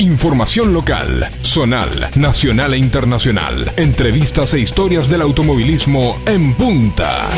Información 0.00 0.72
local, 0.72 1.30
zonal, 1.42 2.08
nacional 2.14 2.72
e 2.72 2.78
internacional. 2.78 3.70
Entrevistas 3.76 4.54
e 4.54 4.58
historias 4.58 5.10
del 5.10 5.20
automovilismo 5.20 6.18
en 6.24 6.54
punta. 6.54 7.28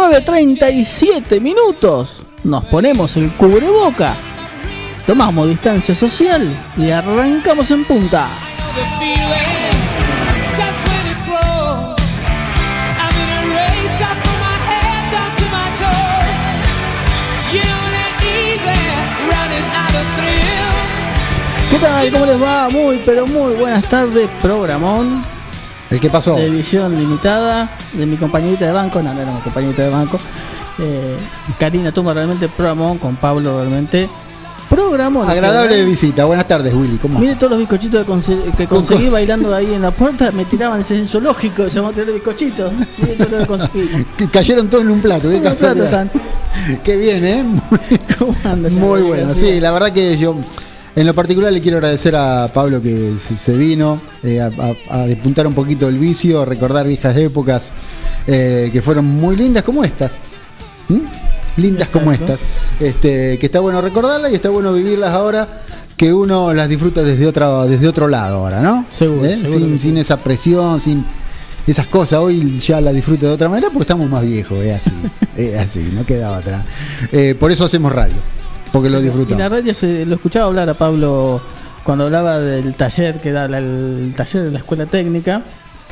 19.37 0.00 1.40
minutos. 1.42 2.22
Nos 2.42 2.64
ponemos 2.64 3.18
el 3.18 3.30
cubreboca, 3.36 4.14
tomamos 5.06 5.46
distancia 5.46 5.94
social 5.94 6.48
y 6.78 6.90
arrancamos 6.90 7.70
en 7.70 7.84
punta. 7.84 8.28
¿Qué 21.70 21.78
tal? 21.78 22.10
¿Cómo 22.10 22.26
les 22.26 22.42
va? 22.42 22.68
Muy, 22.70 23.00
pero 23.04 23.26
muy 23.26 23.54
buenas 23.54 23.84
tardes, 23.88 24.30
programón. 24.40 25.29
¿El 25.90 26.00
qué 26.00 26.08
pasó? 26.08 26.36
De 26.36 26.46
edición 26.46 26.96
limitada 26.96 27.76
de 27.92 28.06
mi 28.06 28.16
compañerita 28.16 28.64
de 28.64 28.72
banco, 28.72 29.02
no, 29.02 29.12
no 29.12 29.20
era 29.20 29.32
mi 29.32 29.40
compañerita 29.40 29.82
de 29.82 29.90
banco. 29.90 30.20
Eh, 30.78 31.16
Karina 31.58 31.92
Tuma 31.92 32.14
realmente 32.14 32.48
programón 32.48 32.98
con 32.98 33.16
Pablo 33.16 33.58
realmente. 33.58 34.08
Programó. 34.68 35.24
Agradable 35.24 35.78
de 35.78 35.84
visita. 35.84 36.24
Buenas 36.26 36.46
tardes, 36.46 36.72
Willy. 36.72 36.96
¿Cómo? 36.98 37.18
Mire 37.18 37.34
todos 37.34 37.50
los 37.50 37.58
bizcochitos 37.58 38.06
que, 38.56 38.68
conseguí 38.68 39.08
bailando 39.08 39.52
ahí 39.52 39.74
en 39.74 39.82
la 39.82 39.90
puerta. 39.90 40.30
Me 40.30 40.44
tiraban 40.44 40.80
ese 40.80 41.04
zoológico. 41.06 41.68
Se 41.68 41.80
van 41.80 41.90
a 41.90 41.92
tirar 41.92 42.12
bizcochitos. 42.12 42.72
Mire 42.98 43.16
todo 43.16 43.28
lo 43.30 43.38
que 43.38 43.46
conseguí. 43.46 44.06
Cayeron 44.32 44.70
todos 44.70 44.84
en 44.84 44.90
un 44.90 45.00
plato. 45.00 45.28
Qué, 45.28 45.40
plato 45.40 46.10
Qué 46.84 46.96
bien, 46.96 47.24
¿eh? 47.24 47.44
¿Cómo 48.18 48.32
andas? 48.44 48.72
Muy 48.72 49.02
bueno. 49.02 49.34
Sí, 49.34 49.58
la 49.58 49.72
verdad 49.72 49.90
que 49.90 50.16
yo 50.16 50.36
en 50.96 51.06
lo 51.06 51.14
particular 51.14 51.52
le 51.52 51.60
quiero 51.60 51.76
agradecer 51.76 52.16
a 52.16 52.50
Pablo 52.52 52.82
que 52.82 53.14
se 53.18 53.56
vino 53.56 54.00
eh, 54.22 54.40
a, 54.40 55.06
despuntar 55.06 55.46
un 55.46 55.54
poquito 55.54 55.88
el 55.88 55.98
vicio, 55.98 56.42
a 56.42 56.44
recordar 56.44 56.86
viejas 56.86 57.16
épocas 57.16 57.72
eh, 58.26 58.70
que 58.72 58.82
fueron 58.82 59.04
muy 59.04 59.36
lindas 59.36 59.62
como 59.62 59.84
estas. 59.84 60.12
Lindas 61.56 61.88
como 61.90 62.10
estas. 62.12 62.40
Este, 62.80 63.38
que 63.38 63.46
está 63.46 63.60
bueno 63.60 63.80
recordarlas 63.80 64.32
y 64.32 64.34
está 64.34 64.50
bueno 64.50 64.72
vivirlas 64.72 65.12
ahora 65.12 65.62
que 65.96 66.12
uno 66.12 66.52
las 66.52 66.68
disfruta 66.68 67.02
desde 67.02 67.26
otro, 67.26 67.66
desde 67.66 67.86
otro 67.86 68.08
lado 68.08 68.38
ahora, 68.38 68.60
¿no? 68.60 68.86
Seguro, 68.88 69.26
¿Eh? 69.26 69.38
sin, 69.78 69.98
esa 69.98 70.16
presión, 70.16 70.80
sin 70.80 71.04
esas 71.66 71.86
cosas. 71.86 72.18
Hoy 72.18 72.58
ya 72.58 72.80
la 72.80 72.92
disfruto 72.92 73.26
de 73.26 73.32
otra 73.32 73.48
manera 73.48 73.68
porque 73.68 73.82
estamos 73.82 74.08
más 74.08 74.22
viejos, 74.22 74.64
es 74.64 74.74
así, 74.74 74.94
es 75.36 75.56
así, 75.56 75.90
no 75.92 76.04
queda 76.04 76.32
otra. 76.32 76.64
por 77.38 77.52
eso 77.52 77.66
hacemos 77.66 77.92
radio. 77.92 78.39
Porque 78.72 78.90
lo 78.90 79.00
disfruto. 79.00 79.34
Y 79.34 79.36
la 79.36 79.48
radio 79.48 79.74
se, 79.74 80.06
lo 80.06 80.14
escuchaba 80.14 80.46
hablar 80.46 80.68
a 80.68 80.74
Pablo 80.74 81.40
cuando 81.84 82.04
hablaba 82.04 82.38
del 82.38 82.74
taller 82.74 83.20
que 83.20 83.32
da 83.32 83.46
el 83.46 84.12
taller 84.16 84.44
de 84.44 84.50
la 84.50 84.58
escuela 84.58 84.86
técnica. 84.86 85.42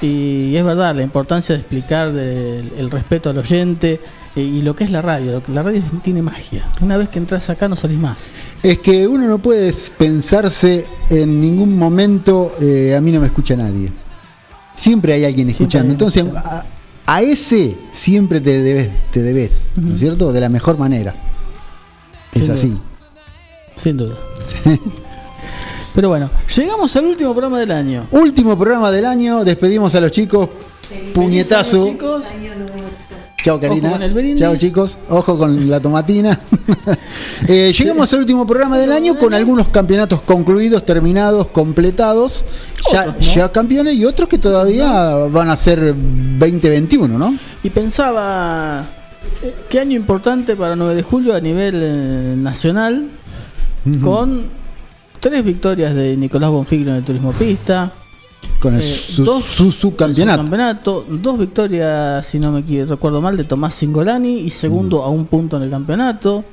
Y 0.01 0.55
es 0.55 0.65
verdad, 0.65 0.95
la 0.95 1.03
importancia 1.03 1.55
de 1.57 1.61
explicar 1.61 2.09
el 2.09 2.89
respeto 2.91 3.31
al 3.31 3.39
oyente 3.39 4.01
y, 4.37 4.63
lo 4.63 4.77
que 4.77 4.85
es 4.85 4.91
la 4.91 5.03
radio. 5.03 5.43
La 5.49 5.63
radio 5.63 5.83
tiene 6.03 6.23
magia. 6.23 6.71
Una 6.81 6.97
vez 6.97 7.09
que 7.09 7.19
entras 7.19 7.51
acá 7.51 7.67
no 7.69 7.75
salís 7.75 7.99
más. 7.99 8.19
Es 8.63 8.79
que 8.79 9.09
uno 9.09 9.27
no 9.27 9.41
puede 9.41 9.73
pensarse 9.97 10.87
en 11.11 11.41
ningún 11.41 11.77
momento, 11.77 12.55
eh, 12.61 12.95
a 12.97 13.01
mí 13.01 13.11
no 13.11 13.21
me 13.21 13.27
escucha 13.27 13.57
nadie. 13.57 13.89
Siempre 14.73 15.15
hay 15.15 15.25
alguien 15.25 15.51
escuchando. 15.51 15.91
Entonces, 15.91 16.25
a, 17.07 17.23
ese 17.23 17.77
siempre 17.91 18.41
te 18.41 18.63
debes, 18.63 19.03
te 19.11 19.23
debes, 19.23 19.67
¿no 19.75 19.95
es 19.95 20.01
cierto? 20.01 20.33
De 20.33 20.41
la 20.41 20.49
mejor 20.49 20.79
manera 20.79 21.15
es 22.35 22.49
así. 22.49 22.77
Sin 23.77 23.97
duda. 23.97 24.17
Pero 25.95 26.11
bueno, 26.11 26.31
llegamos 26.55 26.95
al 26.97 27.07
último 27.07 27.33
programa 27.33 27.59
del 27.59 27.73
año. 27.73 28.07
Último 28.11 28.57
programa 28.57 28.91
del 28.91 29.05
año, 29.05 29.45
despedimos 29.45 29.95
a 29.95 30.01
los 30.01 30.11
chicos. 30.11 30.49
Puñetazo. 31.15 31.89
Chicos. 31.89 32.25
Chao 33.43 33.61
Karina. 33.61 33.99
Chao 34.37 34.57
chicos. 34.57 34.99
Ojo 35.09 35.39
con 35.39 35.69
la 35.69 35.81
tomatina. 35.81 36.39
Eh, 37.47 37.73
llegamos 37.73 38.13
al 38.13 38.21
último 38.21 38.47
programa 38.47 38.77
del 38.79 38.91
año 38.93 39.17
con 39.17 39.33
algunos 39.33 39.69
campeonatos 39.69 40.21
concluidos, 40.23 40.85
terminados, 40.85 41.47
completados. 41.47 42.45
Ya, 42.93 43.17
ya 43.17 43.53
campeones 43.53 43.95
y 43.95 44.05
otros 44.05 44.29
que 44.29 44.39
todavía 44.39 45.15
van 45.31 45.49
a 45.49 45.57
ser 45.57 45.95
2021, 45.95 47.17
¿no? 47.17 47.35
Y 47.63 47.71
pensaba 47.71 48.98
Qué 49.69 49.81
año 49.81 49.97
importante 49.97 50.57
para 50.57 50.77
9 50.77 50.95
de 50.95 51.03
julio 51.03 51.35
a 51.35 51.41
nivel 51.41 51.75
eh, 51.77 52.35
nacional, 52.37 53.09
con 54.03 54.47
tres 55.21 55.45
victorias 55.45 55.95
de 55.95 56.17
Nicolás 56.17 56.51
Bonfiglio 56.51 56.91
en 56.91 56.99
el 56.99 57.05
turismo 57.05 57.33
pista. 57.33 57.93
Con 58.61 58.75
el 58.75 58.81
eh, 58.81 58.85
su, 58.85 59.73
su, 59.73 59.97
campeonato. 59.97 61.05
Dos 61.09 61.39
victorias, 61.39 62.27
si 62.27 62.39
no 62.39 62.53
me 62.53 62.63
recuerdo 62.85 63.21
mal, 63.21 63.37
de 63.37 63.45
Tomás 63.45 63.75
Singolani 63.75 64.41
y 64.41 64.51
segundo 64.51 65.03
a 65.03 65.09
un 65.09 65.27
punto 65.27 65.57
en 65.57 65.65
el 65.65 65.71
campeonato. 65.71 66.45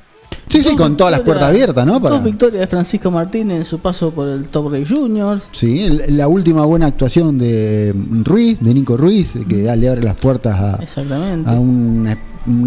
Sí, 0.48 0.64
sí, 0.64 0.76
con 0.76 0.96
todas 0.96 1.12
las 1.12 1.22
puertas 1.22 1.50
abiertas, 1.50 1.86
¿no? 1.86 2.00
Dos 2.00 2.24
victorias 2.24 2.62
de 2.62 2.68
Francisco 2.68 3.12
Martínez 3.12 3.58
en 3.58 3.66
su 3.66 3.80
paso 3.80 4.12
por 4.12 4.28
el 4.28 4.48
Top 4.48 4.72
Race 4.72 4.94
Juniors. 4.94 5.48
Sí, 5.52 5.88
la 6.10 6.28
última 6.28 6.66
buena 6.66 6.88
actuación 6.88 7.38
de 7.38 7.94
Ruiz, 8.24 8.60
de 8.62 8.74
Nico 8.74 8.98
Ruiz, 8.98 9.34
que 9.48 9.76
le 9.76 9.90
abre 9.90 10.02
las 10.02 10.16
puertas 10.16 10.56
a, 10.56 10.80
a 11.46 11.60
un, 11.60 12.08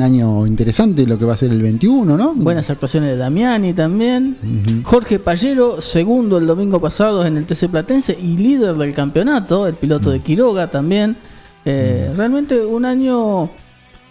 año 0.03 0.47
interesante, 0.47 1.07
lo 1.07 1.19
que 1.19 1.25
va 1.25 1.35
a 1.35 1.37
ser 1.37 1.53
el 1.53 1.63
21, 1.63 2.17
¿no? 2.17 2.35
Buenas 2.35 2.69
actuaciones 2.69 3.11
de 3.11 3.17
Damiani 3.17 3.73
también. 3.73 4.83
Jorge 4.85 5.19
Pallero, 5.19 5.81
segundo 5.81 6.39
el 6.39 6.47
domingo 6.47 6.81
pasado 6.81 7.25
en 7.25 7.37
el 7.37 7.47
TC 7.47 7.69
Platense 7.69 8.19
y 8.21 8.37
líder 8.37 8.75
del 8.75 8.93
campeonato, 8.93 9.67
el 9.67 9.75
piloto 9.75 10.11
de 10.11 10.21
Quiroga 10.21 10.71
también. 10.71 11.17
Eh, 11.65 12.13
realmente 12.17 12.65
un 12.65 12.85
año 12.85 13.51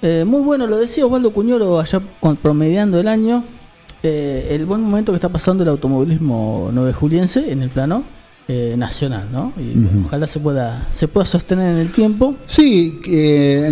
eh, 0.02 0.26
muy 0.26 0.42
bueno, 0.42 0.68
lo 0.68 0.78
decía 0.78 1.06
Osvaldo 1.06 1.32
Cuñoro 1.32 1.80
allá 1.80 2.02
promediando 2.42 3.00
el 3.00 3.08
año. 3.08 3.44
Eh, 4.04 4.50
el 4.52 4.66
buen 4.66 4.82
momento 4.82 5.12
que 5.12 5.16
está 5.16 5.30
pasando 5.30 5.64
el 5.64 5.70
automovilismo 5.70 6.70
nueve 6.72 6.94
juliense 6.94 7.52
en 7.52 7.64
el 7.64 7.72
plano 7.72 8.04
eh, 8.48 8.76
nacional, 8.78 9.28
¿no? 9.34 9.54
Y 9.58 10.06
ojalá 10.06 10.28
se 10.28 10.40
pueda 10.40 10.88
se 10.92 11.08
pueda 11.08 11.26
sostener 11.26 11.74
en 11.74 11.78
el 11.80 11.92
tiempo. 11.92 12.36
Sí, 12.46 13.02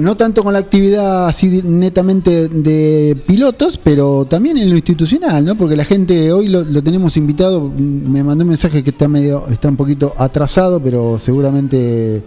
no 0.02 0.18
tanto 0.18 0.44
con 0.44 0.53
la 0.53 0.59
actividad 0.59 1.28
así 1.28 1.62
netamente 1.63 2.50
de 2.50 3.16
pilotos, 3.28 3.80
pero 3.81 4.25
también 4.25 4.57
en 4.57 4.68
lo 4.68 4.75
institucional, 4.75 5.46
¿no? 5.46 5.56
Porque 5.56 5.75
la 5.75 5.86
gente 5.86 6.34
hoy 6.34 6.47
lo, 6.47 6.66
tenemos 6.81 7.16
invitado, 7.18 7.72
me 7.78 8.24
mandó 8.24 8.44
un 8.44 8.50
mensaje 8.50 8.84
que 8.84 8.90
está 8.90 9.07
medio 9.07 9.47
está 9.47 9.69
un 9.69 9.78
poquito 9.78 10.16
atrasado, 10.18 10.81
pero 10.81 11.19
seguramente 11.19 12.24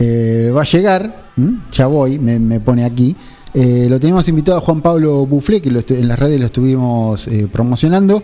va 0.00 0.62
a 0.62 0.64
llegar. 0.64 1.24
Ya 1.72 1.86
voy, 1.88 2.18
me 2.18 2.58
pone 2.60 2.84
aquí. 2.84 3.14
Eh, 3.54 3.86
lo 3.88 4.00
tenemos 4.00 4.28
invitado 4.28 4.58
a 4.58 4.60
Juan 4.60 4.82
Pablo 4.82 5.24
Buflé, 5.26 5.62
que 5.62 5.68
en 5.68 6.08
las 6.08 6.18
redes 6.18 6.40
lo 6.40 6.46
estuvimos 6.46 7.28
eh, 7.28 7.48
promocionando. 7.50 8.20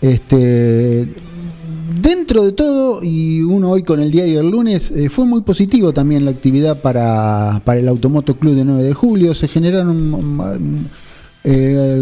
Este, 0.00 1.06
dentro 2.00 2.44
de 2.46 2.52
todo, 2.52 3.00
y 3.02 3.42
uno 3.42 3.70
hoy 3.70 3.82
con 3.82 4.00
el 4.00 4.10
diario 4.10 4.38
del 4.38 4.50
lunes, 4.50 4.90
eh, 4.90 5.10
fue 5.10 5.26
muy 5.26 5.42
positivo 5.42 5.92
también 5.92 6.24
la 6.24 6.30
actividad 6.30 6.80
para, 6.80 7.62
el 7.66 7.88
Automoto 7.88 8.38
Club 8.38 8.54
de 8.54 8.64
9 8.64 8.82
de 8.82 8.94
julio. 8.94 9.34
Se 9.34 9.48
generaron 9.48 10.88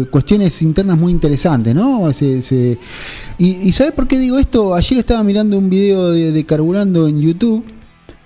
cuestiones 0.09 0.61
internas 0.61 0.97
muy 0.97 1.11
interesantes, 1.11 1.73
¿no? 1.75 2.09
y, 2.09 3.45
y 3.45 3.71
¿sabes 3.71 3.93
por 3.93 4.07
qué 4.07 4.19
digo 4.19 4.37
esto? 4.37 4.73
Ayer 4.73 4.99
estaba 4.99 5.23
mirando 5.23 5.57
un 5.57 5.69
video 5.69 6.11
de, 6.11 6.31
de 6.31 6.45
Carburando 6.45 7.07
en 7.07 7.19
YouTube. 7.19 7.63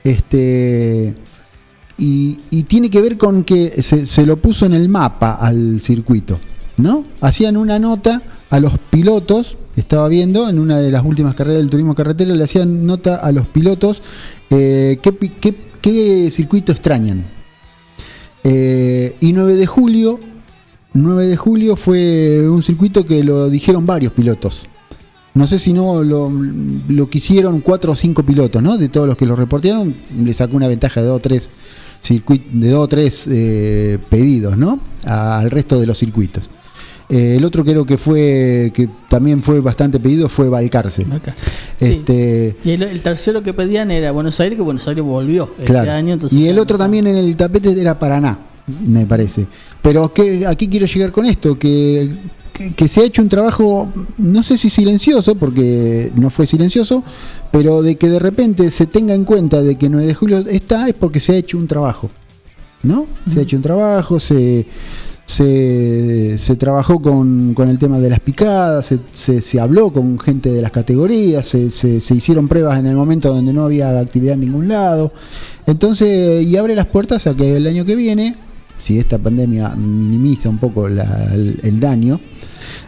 Este 0.03 1.15
y, 1.97 2.35
tiene 2.63 2.89
que 2.89 3.01
ver 3.01 3.17
con 3.17 3.43
que 3.43 3.81
se, 3.81 4.25
lo 4.25 4.37
puso 4.37 4.65
en 4.65 4.73
el 4.73 4.89
mapa 4.89 5.35
al 5.35 5.79
circuito, 5.81 6.39
¿no? 6.77 7.05
Hacían 7.21 7.55
una 7.55 7.79
nota 7.79 8.21
a 8.49 8.59
los 8.59 8.77
pilotos, 8.89 9.57
estaba 9.75 10.07
viendo, 10.07 10.49
en 10.49 10.59
una 10.59 10.79
de 10.79 10.91
las 10.91 11.05
últimas 11.05 11.35
carreras 11.35 11.61
del 11.61 11.69
turismo 11.69 11.95
carretero, 11.95 12.33
le 12.33 12.43
hacían 12.43 12.85
nota 12.85 13.17
a 13.17 13.31
los 13.31 13.47
pilotos 13.47 14.01
eh, 14.49 14.99
qué, 15.81 16.31
circuito 16.31 16.71
extrañan. 16.71 17.25
Eh, 18.43 19.15
y 19.21 19.31
9 19.31 19.55
de 19.55 19.65
julio 19.65 20.19
de 20.93 21.37
julio 21.37 21.75
fue 21.75 22.47
un 22.47 22.61
circuito 22.61 23.03
que 23.03 23.23
lo 23.23 23.49
dijeron 23.49 23.85
varios 23.85 24.13
pilotos. 24.13 24.67
No 25.33 25.47
sé 25.47 25.57
si 25.57 25.73
no 25.73 26.03
lo, 26.03 26.31
lo 26.87 27.09
quisieron 27.09 27.61
cuatro 27.61 27.93
o 27.93 27.95
cinco 27.95 28.23
pilotos, 28.23 28.61
¿no? 28.61 28.77
De 28.77 28.89
todos 28.89 29.07
los 29.07 29.17
que 29.17 29.25
lo 29.25 29.35
reportearon, 29.35 29.95
le 30.23 30.33
sacó 30.35 30.55
una 30.55 30.67
ventaja 30.67 31.01
de 31.01 31.07
2 31.07 31.15
o 31.15 31.19
3 31.19 31.49
circuito, 32.03 32.45
de 32.51 32.69
dos 32.69 32.83
o 32.83 32.87
tres 32.87 33.25
eh, 33.31 33.97
pedidos, 34.09 34.57
¿no? 34.57 34.79
A, 35.05 35.39
al 35.39 35.49
resto 35.49 35.79
de 35.79 35.87
los 35.87 35.97
circuitos. 35.97 36.49
Eh, 37.09 37.35
el 37.37 37.45
otro 37.45 37.63
creo 37.63 37.85
que 37.85 37.97
fue 37.97 38.71
que 38.73 38.89
también 39.09 39.41
fue 39.41 39.59
bastante 39.59 39.99
pedido 39.99 40.29
fue 40.29 40.49
Valcarce. 40.49 41.03
Sí. 41.03 41.09
Este, 41.79 42.55
y 42.63 42.71
el, 42.71 43.01
tercero 43.01 43.43
que 43.43 43.53
pedían 43.53 43.91
era 43.91 44.11
Buenos 44.11 44.39
Aires, 44.39 44.57
que 44.57 44.63
Buenos 44.63 44.87
Aires 44.87 45.03
volvió 45.03 45.51
este 45.59 45.65
claro. 45.65 45.83
este 45.83 45.91
año. 45.91 46.19
Y 46.31 46.47
el 46.47 46.59
otro 46.59 46.77
también 46.77 47.07
en 47.07 47.17
el 47.17 47.35
tapete 47.35 47.79
era 47.79 47.99
Paraná, 47.99 48.39
me 48.87 49.05
parece. 49.05 49.47
Pero 49.81 50.13
que, 50.13 50.47
aquí 50.47 50.67
quiero 50.67 50.85
llegar 50.85 51.11
con 51.11 51.25
esto, 51.25 51.59
que, 51.59 52.09
que, 52.75 52.87
se 52.87 53.01
ha 53.01 53.03
hecho 53.03 53.21
un 53.21 53.29
trabajo, 53.29 53.91
no 54.17 54.41
sé 54.41 54.57
si 54.57 54.69
silencioso, 54.69 55.35
porque 55.35 56.11
no 56.15 56.29
fue 56.29 56.47
silencioso, 56.47 57.03
pero 57.53 57.83
de 57.83 57.97
que 57.97 58.09
de 58.09 58.17
repente 58.17 58.71
se 58.71 58.87
tenga 58.87 59.13
en 59.13 59.25
cuenta 59.25 59.61
de 59.61 59.75
que 59.75 59.87
9 59.87 60.07
de 60.07 60.15
julio 60.15 60.39
está, 60.39 60.89
es 60.89 60.95
porque 60.95 61.19
se 61.19 61.33
ha 61.33 61.35
hecho 61.35 61.59
un 61.59 61.67
trabajo. 61.67 62.09
¿No? 62.81 63.05
Se 63.31 63.39
ha 63.39 63.43
hecho 63.43 63.57
un 63.57 63.61
trabajo, 63.61 64.19
se, 64.19 64.65
se, 65.23 66.39
se 66.39 66.55
trabajó 66.55 66.99
con, 66.99 67.53
con, 67.53 67.69
el 67.69 67.77
tema 67.77 67.99
de 67.99 68.09
las 68.09 68.21
picadas, 68.21 68.87
se, 68.87 68.99
se, 69.11 69.39
se, 69.39 69.59
habló 69.59 69.93
con 69.93 70.19
gente 70.19 70.51
de 70.51 70.63
las 70.63 70.71
categorías, 70.71 71.45
se, 71.45 71.69
se, 71.69 72.15
hicieron 72.15 72.47
pruebas 72.47 72.79
en 72.79 72.87
el 72.87 72.95
momento 72.95 73.31
donde 73.31 73.53
no 73.53 73.65
había 73.65 73.99
actividad 73.99 74.33
en 74.33 74.41
ningún 74.41 74.67
lado. 74.67 75.13
Entonces, 75.67 76.43
y 76.43 76.57
abre 76.57 76.73
las 76.73 76.87
puertas 76.87 77.27
a 77.27 77.35
que 77.35 77.57
el 77.57 77.67
año 77.67 77.85
que 77.85 77.95
viene, 77.95 78.35
si 78.83 78.99
esta 78.99 79.17
pandemia 79.17 79.69
minimiza 79.69 80.49
un 80.49 80.57
poco 80.57 80.87
el, 80.87 81.79
daño, 81.79 82.19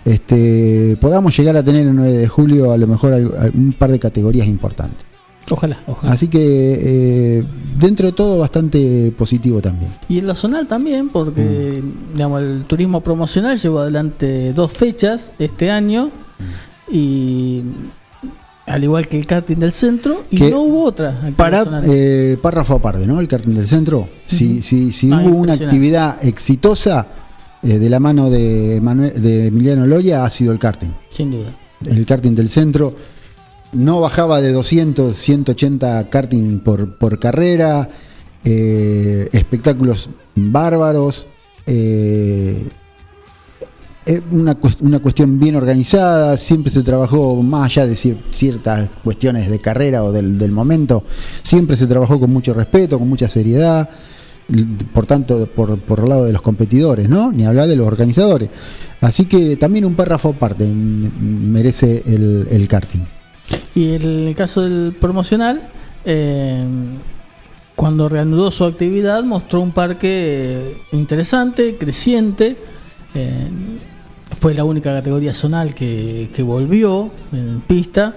este, 0.03 0.97
podamos 1.00 1.38
llegar 1.38 1.56
a 1.56 1.63
tener 1.63 1.88
el 1.88 1.95
9 1.95 2.12
de 2.12 2.27
julio 2.27 2.71
a 2.71 2.77
lo 2.77 2.88
mejor 2.88 3.13
un 3.53 3.74
par 3.74 3.92
de 3.92 4.00
categorías 4.00 4.47
importantes. 4.47 5.06
Ojalá, 5.50 5.80
ojalá. 5.88 6.13
Así 6.13 6.27
que 6.27 6.39
eh, 6.42 7.44
dentro 7.80 8.07
de 8.07 8.13
todo 8.13 8.39
bastante 8.39 9.13
positivo 9.15 9.62
también. 9.62 9.92
Y 10.09 10.18
en 10.19 10.27
lo 10.27 10.36
zonal 10.36 10.68
también, 10.68 11.09
porque 11.09 11.81
mm. 11.83 12.13
digamos, 12.13 12.41
el 12.41 12.65
turismo 12.65 13.01
promocional 13.01 13.59
llevó 13.59 13.80
adelante 13.80 14.53
dos 14.53 14.74
fechas 14.74 15.33
este 15.38 15.69
año 15.69 16.09
y 16.91 17.62
al 18.65 18.83
igual 18.83 19.07
que 19.07 19.17
el 19.17 19.27
karting 19.27 19.57
del 19.57 19.71
centro 19.71 20.23
y 20.31 20.39
no 20.39 20.62
hubo 20.62 20.83
otra. 20.83 21.31
Para 21.35 21.81
eh, 21.85 22.38
párrafo 22.41 22.75
aparte, 22.75 23.06
¿no? 23.06 23.19
El 23.19 23.27
karting 23.27 23.53
del 23.53 23.67
centro, 23.67 24.09
si, 24.25 24.62
si, 24.62 24.91
si 24.91 25.12
ah, 25.12 25.21
hubo 25.23 25.38
una 25.38 25.53
actividad 25.53 26.23
exitosa 26.25 27.07
eh, 27.62 27.79
de 27.79 27.89
la 27.89 28.00
mano 28.00 28.29
de, 28.29 28.79
Manuel, 28.81 29.21
de 29.21 29.47
Emiliano 29.47 29.85
Loya 29.85 30.23
ha 30.23 30.29
sido 30.29 30.51
el 30.51 30.59
karting. 30.59 30.89
Sin 31.09 31.31
duda. 31.31 31.51
El 31.85 32.06
karting 32.06 32.33
del 32.33 32.50
centro 32.50 32.94
no 33.73 34.00
bajaba 34.00 34.41
de 34.41 34.51
200, 34.51 35.15
180 35.15 36.09
karting 36.09 36.59
por, 36.59 36.97
por 36.97 37.19
carrera, 37.19 37.89
eh, 38.44 39.29
espectáculos 39.31 40.09
bárbaros, 40.35 41.27
eh, 41.65 42.67
una, 44.31 44.57
una, 44.81 45.00
cuestión 45.00 45.40
bien 45.40 45.56
organizada, 45.56 46.38
siempre 46.38 46.72
se 46.72 46.84
trabajó 46.84 47.42
más 47.42 47.66
allá 47.66 47.88
de 47.88 47.96
ciertas 47.96 48.90
cuestiones 49.04 49.50
de 49.50 49.60
carrera 49.60 50.04
o 50.04 50.12
del, 50.12 50.38
del, 50.38 50.52
momento, 50.52 51.04
siempre 51.42 51.75
se 51.75 51.88
trabajó 51.88 52.19
con 52.19 52.31
mucho 52.31 52.54
respeto, 52.54 53.00
con 53.00 53.10
mucha 53.10 53.28
seriedad, 53.30 53.90
por 54.94 55.06
tanto, 55.07 55.48
por, 55.48 55.80
por 55.80 56.02
el 56.02 56.10
lado 56.10 56.25
de 56.25 56.34
los 56.34 56.42
competidores, 56.42 57.10
¿no? 57.10 57.31
Ni 57.31 57.46
hablar 57.46 57.68
de 57.68 57.75
los 57.75 57.88
organizadores. 57.88 58.50
Así 59.02 59.25
que 59.25 59.57
también 59.57 59.86
un 59.86 59.96
párrafo 59.96 60.30
aparte 60.30 60.66
merece 60.66 62.04
el, 62.06 62.48
el 62.51 62.68
karting. 62.68 63.01
Y 63.74 63.96
en 63.96 64.01
el 64.28 64.36
caso 64.36 64.62
del 64.62 64.96
promocional, 65.00 65.69
eh, 66.06 66.66
cuando 67.75 68.08
reanudó 68.08 68.51
su 68.51 68.63
actividad, 68.63 69.24
mostró 69.24 69.62
un 69.62 69.72
parque 69.72 70.78
interesante, 70.92 71.75
creciente. 71.78 72.58
Eh, 73.13 73.50
fue 74.40 74.54
la 74.54 74.64
única 74.64 74.94
categoría 74.94 75.34
zonal 75.34 75.74
que, 75.74 76.30
volvió 76.40 77.12
en 77.32 77.62
pista. 77.62 78.16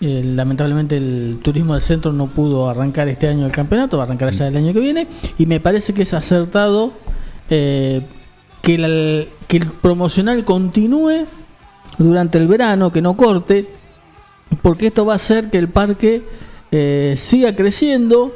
Eh, 0.00 0.22
lamentablemente 0.24 0.96
el 0.96 1.38
turismo 1.42 1.74
del 1.74 1.82
centro 1.82 2.12
no 2.12 2.26
pudo 2.26 2.68
arrancar 2.68 3.06
este 3.06 3.28
año 3.28 3.46
el 3.46 3.52
campeonato, 3.52 3.98
va 3.98 4.02
a 4.02 4.06
arrancar 4.06 4.32
ya 4.32 4.48
el 4.48 4.56
año 4.56 4.72
que 4.72 4.80
viene. 4.80 5.06
Y 5.38 5.46
me 5.46 5.60
parece 5.60 5.94
que 5.94 6.02
es 6.02 6.14
acertado 6.14 6.92
que, 7.48 8.02
que 8.62 8.74
el 8.74 9.66
promocional 9.80 10.44
continúe 10.44 11.26
durante 11.98 12.38
el 12.38 12.46
verano, 12.48 12.90
que 12.90 13.02
no 13.02 13.16
corte 13.16 13.66
porque 14.60 14.88
esto 14.88 15.06
va 15.06 15.14
a 15.14 15.16
hacer 15.16 15.50
que 15.50 15.58
el 15.58 15.68
parque 15.68 16.22
eh, 16.70 17.14
siga 17.16 17.54
creciendo 17.56 18.34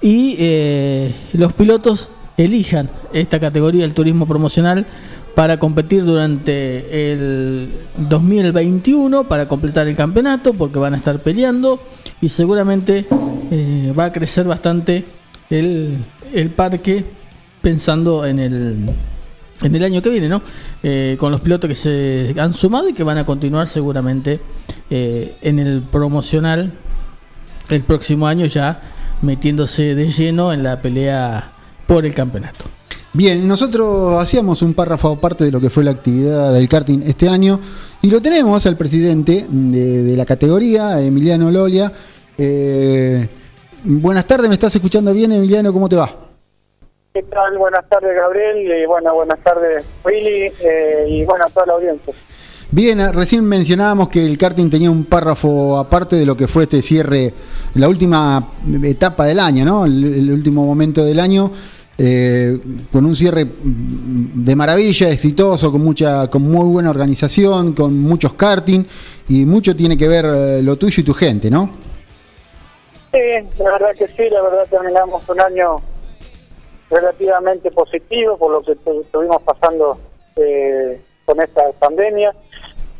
y 0.00 0.36
eh, 0.38 1.14
los 1.34 1.52
pilotos 1.52 2.08
elijan 2.36 2.90
esta 3.12 3.38
categoría 3.38 3.82
del 3.82 3.94
turismo 3.94 4.26
promocional 4.26 4.86
para 5.34 5.58
competir 5.58 6.04
durante 6.04 7.12
el 7.12 7.70
2021 7.96 9.24
para 9.24 9.48
completar 9.48 9.88
el 9.88 9.96
campeonato 9.96 10.52
porque 10.52 10.78
van 10.78 10.94
a 10.94 10.98
estar 10.98 11.18
peleando 11.20 11.80
y 12.20 12.28
seguramente 12.28 13.06
eh, 13.50 13.92
va 13.98 14.06
a 14.06 14.12
crecer 14.12 14.46
bastante 14.46 15.04
el, 15.48 15.96
el 16.34 16.50
parque 16.50 17.04
pensando 17.62 18.26
en 18.26 18.38
el 18.38 18.90
en 19.62 19.76
el 19.76 19.84
año 19.84 20.02
que 20.02 20.10
viene, 20.10 20.28
¿no? 20.28 20.42
Eh, 20.82 21.16
con 21.18 21.30
los 21.30 21.40
pilotos 21.40 21.68
que 21.68 21.74
se 21.74 22.34
han 22.36 22.52
sumado 22.52 22.88
y 22.88 22.94
que 22.94 23.04
van 23.04 23.18
a 23.18 23.24
continuar 23.24 23.68
seguramente 23.68 24.40
eh, 24.90 25.36
en 25.40 25.58
el 25.60 25.82
promocional 25.82 26.72
el 27.68 27.84
próximo 27.84 28.26
año 28.26 28.46
ya 28.46 28.80
metiéndose 29.22 29.94
de 29.94 30.10
lleno 30.10 30.52
en 30.52 30.64
la 30.64 30.82
pelea 30.82 31.52
por 31.86 32.04
el 32.04 32.14
campeonato. 32.14 32.64
Bien, 33.14 33.46
nosotros 33.46 34.22
hacíamos 34.22 34.62
un 34.62 34.72
párrafo 34.72 35.10
aparte 35.10 35.44
de 35.44 35.52
lo 35.52 35.60
que 35.60 35.68
fue 35.68 35.84
la 35.84 35.90
actividad 35.90 36.52
del 36.52 36.66
karting 36.66 37.00
este 37.04 37.28
año 37.28 37.60
y 38.00 38.10
lo 38.10 38.22
tenemos 38.22 38.64
al 38.64 38.76
presidente 38.78 39.46
de, 39.48 40.16
la 40.16 40.24
categoría, 40.24 40.98
Emiliano 40.98 41.50
Lolia. 41.50 41.92
Eh, 42.38 43.28
buenas 43.84 44.26
tardes, 44.26 44.48
¿me 44.48 44.54
estás 44.54 44.74
escuchando 44.74 45.12
bien, 45.12 45.30
Emiliano? 45.30 45.72
¿Cómo 45.74 45.90
te 45.90 45.96
va? 45.96 46.10
¿Qué 47.12 47.22
tal? 47.24 47.58
Buenas 47.58 47.86
tardes, 47.90 48.16
Gabriel, 48.16 48.82
y 48.82 48.86
bueno, 48.86 49.14
buenas 49.14 49.38
tardes, 49.40 49.84
Willy, 50.02 50.50
eh, 50.64 51.04
y 51.06 51.24
bueno, 51.26 51.44
a 51.44 51.50
toda 51.50 51.66
la 51.66 51.72
audiencia. 51.74 52.14
Bien, 52.70 52.98
ah, 53.02 53.12
recién 53.12 53.44
mencionábamos 53.44 54.08
que 54.08 54.24
el 54.24 54.38
karting 54.38 54.70
tenía 54.70 54.90
un 54.90 55.04
párrafo 55.04 55.76
aparte 55.78 56.16
de 56.16 56.24
lo 56.24 56.34
que 56.34 56.48
fue 56.48 56.62
este 56.62 56.80
cierre, 56.80 57.34
la 57.74 57.86
última 57.86 58.48
etapa 58.82 59.26
del 59.26 59.40
año, 59.40 59.66
¿no? 59.66 59.84
El, 59.84 60.32
último 60.32 60.64
momento 60.64 61.04
del 61.04 61.20
año, 61.20 61.52
eh, 61.98 62.58
con 62.90 63.04
un 63.04 63.14
cierre 63.14 63.46
de 63.62 64.56
maravilla, 64.56 65.08
exitoso, 65.10 65.70
con 65.70 65.82
mucha, 65.82 66.28
con 66.28 66.42
muy 66.42 66.66
buena 66.66 66.90
organización, 66.90 67.72
con 67.74 68.00
muchos 68.00 68.34
karting, 68.34 68.84
y 69.28 69.46
mucho 69.46 69.76
tiene 69.76 69.96
que 69.96 70.08
ver 70.08 70.24
eh, 70.24 70.62
lo 70.62 70.76
tuyo 70.76 71.00
y 71.00 71.04
tu 71.04 71.14
gente, 71.14 71.50
¿no? 71.50 71.70
Sí, 73.12 73.18
la 73.58 73.72
verdad 73.72 73.94
que 73.98 74.08
sí, 74.08 74.28
la 74.30 74.40
verdad 74.42 74.66
terminamos 74.70 75.28
un 75.28 75.40
año 75.40 75.82
relativamente 76.90 77.70
positivo 77.70 78.36
por 78.36 78.52
lo 78.52 78.62
que 78.62 78.72
estuvimos 78.72 79.42
pasando 79.42 79.98
eh, 80.36 81.00
con 81.24 81.40
esta 81.42 81.62
pandemia. 81.78 82.34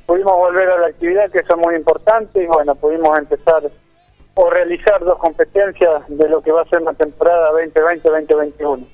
Pudimos 0.07 0.37
volver 0.37 0.69
a 0.69 0.79
la 0.79 0.87
actividad, 0.89 1.31
que 1.31 1.39
eso 1.39 1.55
es 1.55 1.59
muy 1.59 1.75
importante, 1.77 2.43
y 2.43 2.47
bueno, 2.47 2.75
pudimos 2.75 3.19
empezar 3.19 3.71
o 4.35 4.51
realizar 4.51 5.05
dos 5.05 5.19
competencias 5.19 6.03
de 6.09 6.29
lo 6.29 6.43
que 6.43 6.53
va 6.53 6.63
a 6.63 6.69
ser 6.69 6.83
la 6.83 6.95
temporada 6.95 7.51
2020-2021. 7.53 8.87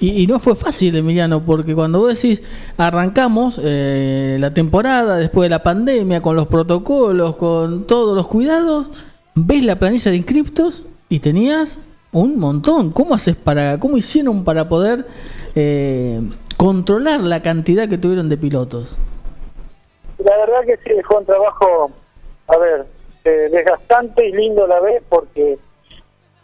Y, 0.00 0.22
y, 0.22 0.26
no 0.26 0.38
fue 0.38 0.54
fácil, 0.54 0.96
Emiliano, 0.96 1.44
porque 1.44 1.74
cuando 1.74 2.00
vos 2.00 2.20
decís 2.20 2.42
arrancamos 2.76 3.60
eh, 3.62 4.36
la 4.40 4.52
temporada 4.52 5.16
después 5.16 5.46
de 5.46 5.50
la 5.50 5.62
pandemia, 5.62 6.20
con 6.20 6.36
los 6.36 6.48
protocolos, 6.48 7.36
con 7.36 7.86
todos 7.86 8.14
los 8.14 8.26
cuidados, 8.28 8.90
ves 9.34 9.64
la 9.64 9.76
planilla 9.76 10.10
de 10.10 10.16
inscriptos 10.18 10.84
y 11.08 11.20
tenías 11.20 11.78
un 12.10 12.38
montón. 12.38 12.90
¿Cómo 12.90 13.14
haces 13.14 13.36
para, 13.36 13.78
cómo 13.78 13.96
hicieron 13.96 14.44
para 14.44 14.68
poder 14.68 15.06
eh, 15.54 16.20
controlar 16.56 17.20
la 17.20 17.40
cantidad 17.40 17.88
que 17.88 17.96
tuvieron 17.96 18.28
de 18.28 18.36
pilotos? 18.36 18.98
La 20.18 20.36
verdad 20.36 20.60
que 20.66 20.76
sí, 20.78 21.00
fue 21.06 21.18
un 21.18 21.26
trabajo, 21.26 21.90
a 22.48 22.58
ver, 22.58 22.86
eh, 23.24 23.48
desgastante 23.50 24.26
y 24.26 24.32
lindo 24.32 24.64
a 24.64 24.68
la 24.68 24.80
vez 24.80 25.02
porque 25.08 25.58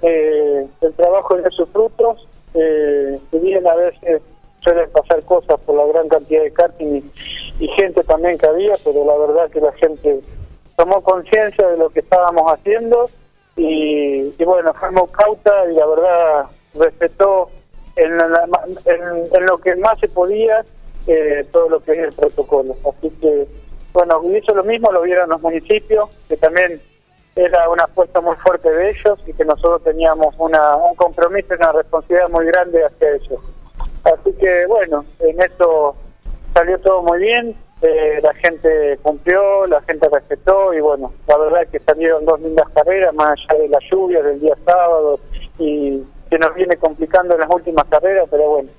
eh, 0.02 0.66
el 0.80 0.92
trabajo 0.94 1.36
dio 1.36 1.50
sus 1.50 1.68
frutos. 1.70 2.26
Eh, 2.54 3.18
bien 3.32 3.66
a 3.66 3.74
veces 3.74 4.22
suelen 4.60 4.90
pasar 4.90 5.22
cosas 5.22 5.60
por 5.60 5.76
la 5.76 5.86
gran 5.86 6.08
cantidad 6.08 6.42
de 6.42 6.52
karting 6.52 6.96
y, 6.96 7.64
y 7.64 7.68
gente 7.68 8.02
también 8.04 8.38
que 8.38 8.46
había, 8.46 8.74
pero 8.84 9.04
la 9.04 9.16
verdad 9.16 9.50
que 9.50 9.60
la 9.60 9.72
gente 9.72 10.20
tomó 10.76 11.02
conciencia 11.02 11.68
de 11.68 11.76
lo 11.76 11.90
que 11.90 12.00
estábamos 12.00 12.52
haciendo 12.52 13.10
y, 13.58 14.44
bueno, 14.44 14.72
fuimos 14.74 15.10
cauta 15.10 15.52
y 15.70 15.74
la 15.74 15.86
verdad 15.86 16.44
respetó 16.78 17.50
en, 17.96 18.12
en, 18.12 19.46
lo 19.46 19.58
que 19.58 19.74
más 19.74 19.98
se 19.98 20.08
podía 20.08 20.64
eh, 21.08 21.44
todo 21.50 21.68
lo 21.68 21.80
que 21.80 21.92
es 21.92 21.98
el 21.98 22.12
protocolo. 22.12 22.76
Así 22.88 23.10
que 23.20 23.48
bueno, 23.98 24.22
eso 24.32 24.54
lo 24.54 24.62
mismo 24.62 24.92
lo 24.92 25.02
vieron 25.02 25.28
los 25.28 25.42
municipios, 25.42 26.08
que 26.28 26.36
también 26.36 26.80
era 27.34 27.68
una 27.68 27.82
apuesta 27.82 28.20
muy 28.20 28.36
fuerte 28.36 28.70
de 28.70 28.90
ellos 28.90 29.18
y 29.26 29.32
que 29.32 29.44
nosotros 29.44 29.82
teníamos 29.82 30.36
una, 30.38 30.76
un 30.76 30.94
compromiso 30.94 31.48
y 31.50 31.56
una 31.56 31.72
responsabilidad 31.72 32.28
muy 32.28 32.46
grande 32.46 32.84
hacia 32.84 33.16
ellos. 33.16 33.40
Así 34.04 34.32
que 34.34 34.66
bueno, 34.68 35.04
en 35.18 35.40
eso 35.42 35.96
salió 36.54 36.78
todo 36.78 37.02
muy 37.02 37.18
bien, 37.18 37.56
eh, 37.82 38.20
la 38.22 38.34
gente 38.34 38.98
cumplió, 39.02 39.66
la 39.66 39.82
gente 39.82 40.08
respetó 40.12 40.72
y 40.72 40.80
bueno, 40.80 41.12
la 41.26 41.36
verdad 41.36 41.62
es 41.64 41.70
que 41.70 41.80
salieron 41.80 42.24
dos 42.24 42.40
lindas 42.40 42.68
carreras, 42.72 43.12
más 43.14 43.30
allá 43.30 43.62
de 43.62 43.68
la 43.68 43.78
lluvia 43.90 44.22
del 44.22 44.40
día 44.40 44.56
sábado 44.64 45.18
y 45.58 46.04
que 46.30 46.38
nos 46.38 46.54
viene 46.54 46.76
complicando 46.76 47.34
en 47.34 47.40
las 47.40 47.50
últimas 47.50 47.84
carreras, 47.88 48.28
pero 48.30 48.48
bueno, 48.48 48.70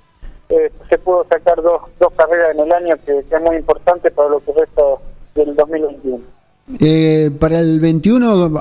eh, 0.50 0.72
se 0.90 0.98
pudo 0.98 1.26
sacar 1.30 1.62
dos, 1.62 1.82
dos 2.00 2.12
carreras 2.14 2.56
en 2.56 2.62
el 2.62 2.72
año 2.72 2.96
que, 3.06 3.20
es 3.20 3.42
muy 3.42 3.56
importante 3.56 4.12
para 4.12 4.30
lo 4.30 4.40
que 4.40 4.52
resta 4.54 4.82
del 5.36 5.56
2021. 5.56 6.20
Eh, 6.82 7.32
para 7.40 7.60
el 7.60 7.80
21, 7.80 8.60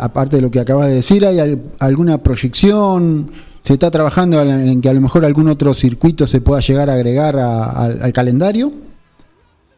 aparte 0.00 0.36
de 0.36 0.42
lo 0.42 0.50
que 0.50 0.60
acaba 0.60 0.86
de 0.86 0.96
decir, 0.96 1.24
¿hay 1.24 1.60
alguna 1.80 2.18
proyección? 2.18 3.32
¿Se 3.62 3.72
está 3.72 3.90
trabajando 3.90 4.40
en 4.40 4.80
que 4.80 4.88
a 4.88 4.94
lo 4.94 5.00
mejor 5.00 5.24
algún 5.24 5.48
otro 5.48 5.74
circuito 5.74 6.26
se 6.26 6.40
pueda 6.40 6.60
llegar 6.60 6.88
a 6.88 6.94
agregar 6.94 7.36
al 7.36 8.12
calendario? 8.12 8.72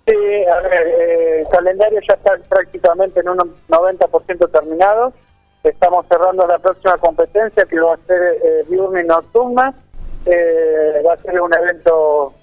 Sí, 0.06 0.44
a 0.44 0.60
ver, 0.68 0.86
eh, 0.86 1.38
el 1.40 1.48
calendario 1.48 2.00
ya 2.08 2.14
está 2.14 2.36
prácticamente 2.48 3.20
en 3.20 3.28
un 3.28 3.38
90% 3.68 4.50
terminado. 4.50 5.12
Estamos 5.62 6.06
cerrando 6.08 6.46
la 6.46 6.58
próxima 6.58 6.96
competencia 6.98 7.64
que 7.64 7.78
va 7.78 7.94
a 7.94 8.06
ser 8.06 8.20
eh, 8.42 8.64
diurna 8.68 9.02
y 9.02 9.06
nocturna. 9.06 9.74
Eh, 10.26 11.02
va 11.06 11.14
a 11.14 11.16
ser 11.18 11.40
un 11.40 11.52
evento, 11.54 12.34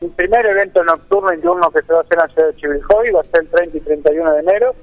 un 0.00 0.10
primer 0.12 0.46
evento 0.46 0.82
nocturno 0.82 1.32
y 1.32 1.38
diurno 1.38 1.70
que 1.70 1.82
se 1.82 1.92
va 1.92 2.00
a 2.00 2.02
hacer 2.02 2.18
en 2.18 2.18
la 2.18 2.28
ciudad 2.28 2.48
de 2.48 2.56
Chivilcoy, 2.56 3.10
va 3.10 3.20
a 3.20 3.24
ser 3.24 3.40
el 3.40 3.48
30 3.48 3.76
y 3.76 3.80
31 3.80 4.32
de 4.32 4.40
enero. 4.40 4.74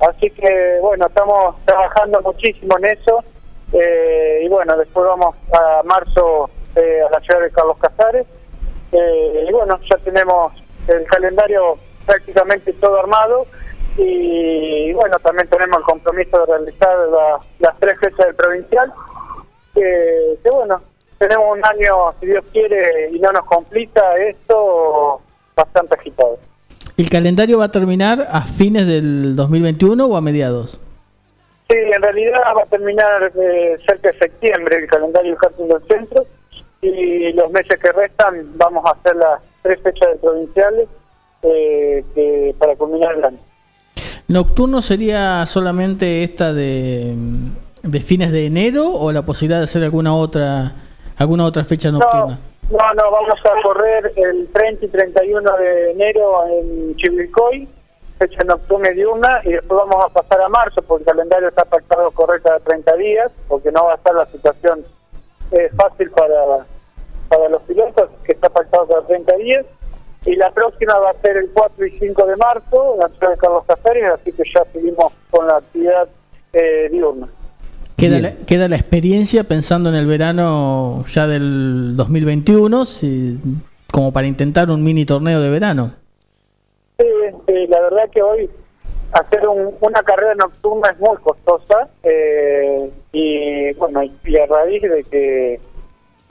Así 0.00 0.30
que, 0.30 0.78
bueno, 0.80 1.06
estamos 1.06 1.56
trabajando 1.64 2.20
muchísimo 2.22 2.78
en 2.78 2.86
eso. 2.86 3.24
Eh, 3.72 4.40
y 4.44 4.48
bueno, 4.48 4.76
después 4.76 5.06
vamos 5.06 5.36
a 5.52 5.82
marzo 5.84 6.50
eh, 6.74 7.00
a 7.06 7.10
la 7.10 7.20
ciudad 7.20 7.40
de 7.40 7.50
Carlos 7.50 7.76
Casares. 7.78 8.26
Eh, 8.92 9.46
y 9.48 9.52
bueno, 9.52 9.78
ya 9.88 9.96
tenemos 9.98 10.52
el 10.88 11.04
calendario 11.04 11.78
prácticamente 12.06 12.72
todo 12.72 12.98
armado 12.98 13.46
y 13.96 14.92
bueno, 14.92 15.18
también 15.18 15.48
tenemos 15.48 15.78
el 15.78 15.84
compromiso 15.84 16.38
de 16.40 16.46
realizar 16.46 16.96
las 17.58 17.78
tres 17.78 17.98
fechas 17.98 18.26
del 18.26 18.34
provincial, 18.34 18.92
que, 19.74 20.38
bueno, 20.50 20.80
tenemos 21.20 21.58
un 21.58 21.62
año, 21.62 22.14
si 22.18 22.26
Dios 22.26 22.42
quiere 22.50 23.10
y 23.12 23.18
no 23.18 23.30
nos 23.30 23.44
complica 23.44 24.00
esto, 24.16 25.20
bastante 25.54 25.94
agitado. 25.94 26.38
¿El 26.96 27.10
calendario 27.10 27.58
va 27.58 27.66
a 27.66 27.70
terminar 27.70 28.26
a 28.30 28.40
fines 28.40 28.86
del 28.86 29.36
2021 29.36 30.02
o 30.06 30.16
a 30.16 30.22
mediados? 30.22 30.80
Sí, 31.68 31.76
en 31.76 32.02
realidad 32.02 32.40
va 32.56 32.62
a 32.62 32.66
terminar 32.66 33.30
eh, 33.38 33.76
cerca 33.86 34.10
de 34.12 34.18
septiembre 34.18 34.78
el 34.78 34.86
calendario 34.86 35.36
del 35.58 35.68
del 35.68 35.82
centro 35.88 36.26
y 36.80 37.32
los 37.34 37.52
meses 37.52 37.78
que 37.78 37.92
restan 37.92 38.52
vamos 38.56 38.82
a 38.86 38.92
hacer 38.92 39.14
las 39.16 39.42
tres 39.60 39.78
fechas 39.82 40.12
de 40.12 40.16
provinciales 40.16 40.88
eh, 41.42 42.54
para 42.58 42.74
culminar 42.76 43.14
el 43.16 43.24
año. 43.24 43.38
¿Nocturno 44.26 44.80
sería 44.80 45.44
solamente 45.44 46.22
esta 46.22 46.54
de, 46.54 47.14
de, 47.82 48.00
fines 48.00 48.32
de 48.32 48.46
enero 48.46 48.90
o 48.90 49.12
la 49.12 49.22
posibilidad 49.22 49.58
de 49.58 49.64
hacer 49.64 49.84
alguna 49.84 50.14
otra 50.14 50.72
alguna 51.20 51.44
otra 51.44 51.64
fecha 51.64 51.90
nocturna? 51.90 52.38
No, 52.70 52.94
no, 52.94 53.10
vamos 53.10 53.34
a 53.44 53.62
correr 53.62 54.12
el 54.16 54.48
30 54.52 54.84
y 54.84 54.88
31 54.88 55.56
de 55.56 55.90
enero 55.92 56.46
en 56.48 56.96
Chivilcoy, 56.96 57.68
fecha 58.18 58.42
nocturna 58.44 58.90
y 58.92 58.94
diurna, 58.94 59.40
y 59.44 59.52
después 59.52 59.80
vamos 59.86 60.04
a 60.04 60.08
pasar 60.08 60.40
a 60.40 60.48
marzo, 60.48 60.82
porque 60.82 61.02
el 61.02 61.16
calendario 61.16 61.48
está 61.48 61.64
pactado 61.64 62.10
correr 62.12 62.40
cada 62.42 62.60
30 62.60 62.96
días, 62.96 63.30
porque 63.48 63.70
no 63.72 63.84
va 63.84 63.92
a 63.92 63.96
estar 63.96 64.14
la 64.14 64.26
situación 64.26 64.84
eh, 65.52 65.68
fácil 65.76 66.10
para, 66.10 66.66
para 67.28 67.48
los 67.48 67.62
pilotos, 67.62 68.10
que 68.24 68.32
está 68.32 68.48
pactado 68.48 68.86
cada 68.86 69.02
30 69.02 69.36
días 69.36 69.66
y 70.26 70.36
la 70.36 70.50
próxima 70.50 70.98
va 70.98 71.10
a 71.10 71.20
ser 71.22 71.36
el 71.38 71.50
4 71.52 71.86
y 71.86 71.98
5 71.98 72.26
de 72.26 72.36
marzo 72.36 72.94
en 72.94 73.00
la 73.00 73.08
ciudad 73.08 73.30
de 73.32 73.38
Carlos 73.38 73.64
Casares, 73.66 74.04
así 74.12 74.32
que 74.32 74.42
ya 74.54 74.64
seguimos 74.72 75.12
con 75.30 75.46
la 75.46 75.56
actividad 75.56 76.08
eh, 76.52 76.88
diurna. 76.90 77.28
Queda 78.00 78.18
la, 78.18 78.32
queda 78.46 78.66
la, 78.66 78.76
experiencia 78.76 79.44
pensando 79.44 79.90
en 79.90 79.94
el 79.94 80.06
verano 80.06 81.04
ya 81.06 81.26
del 81.26 81.94
2021, 81.96 82.86
si, 82.86 83.38
como 83.92 84.10
para 84.10 84.26
intentar 84.26 84.70
un 84.70 84.82
mini 84.82 85.04
torneo 85.04 85.38
de 85.38 85.50
verano. 85.50 85.92
Sí, 86.98 87.66
la 87.68 87.80
verdad 87.80 88.08
que 88.10 88.22
hoy 88.22 88.50
hacer 89.12 89.46
una 89.46 90.02
carrera 90.02 90.34
nocturna 90.36 90.88
es 90.90 90.98
muy 90.98 91.16
costosa 91.18 91.90
eh, 92.02 92.90
y 93.12 93.72
bueno, 93.74 94.02
y 94.02 94.36
a 94.38 94.46
raíz 94.46 94.80
de 94.80 95.04
que 95.04 95.60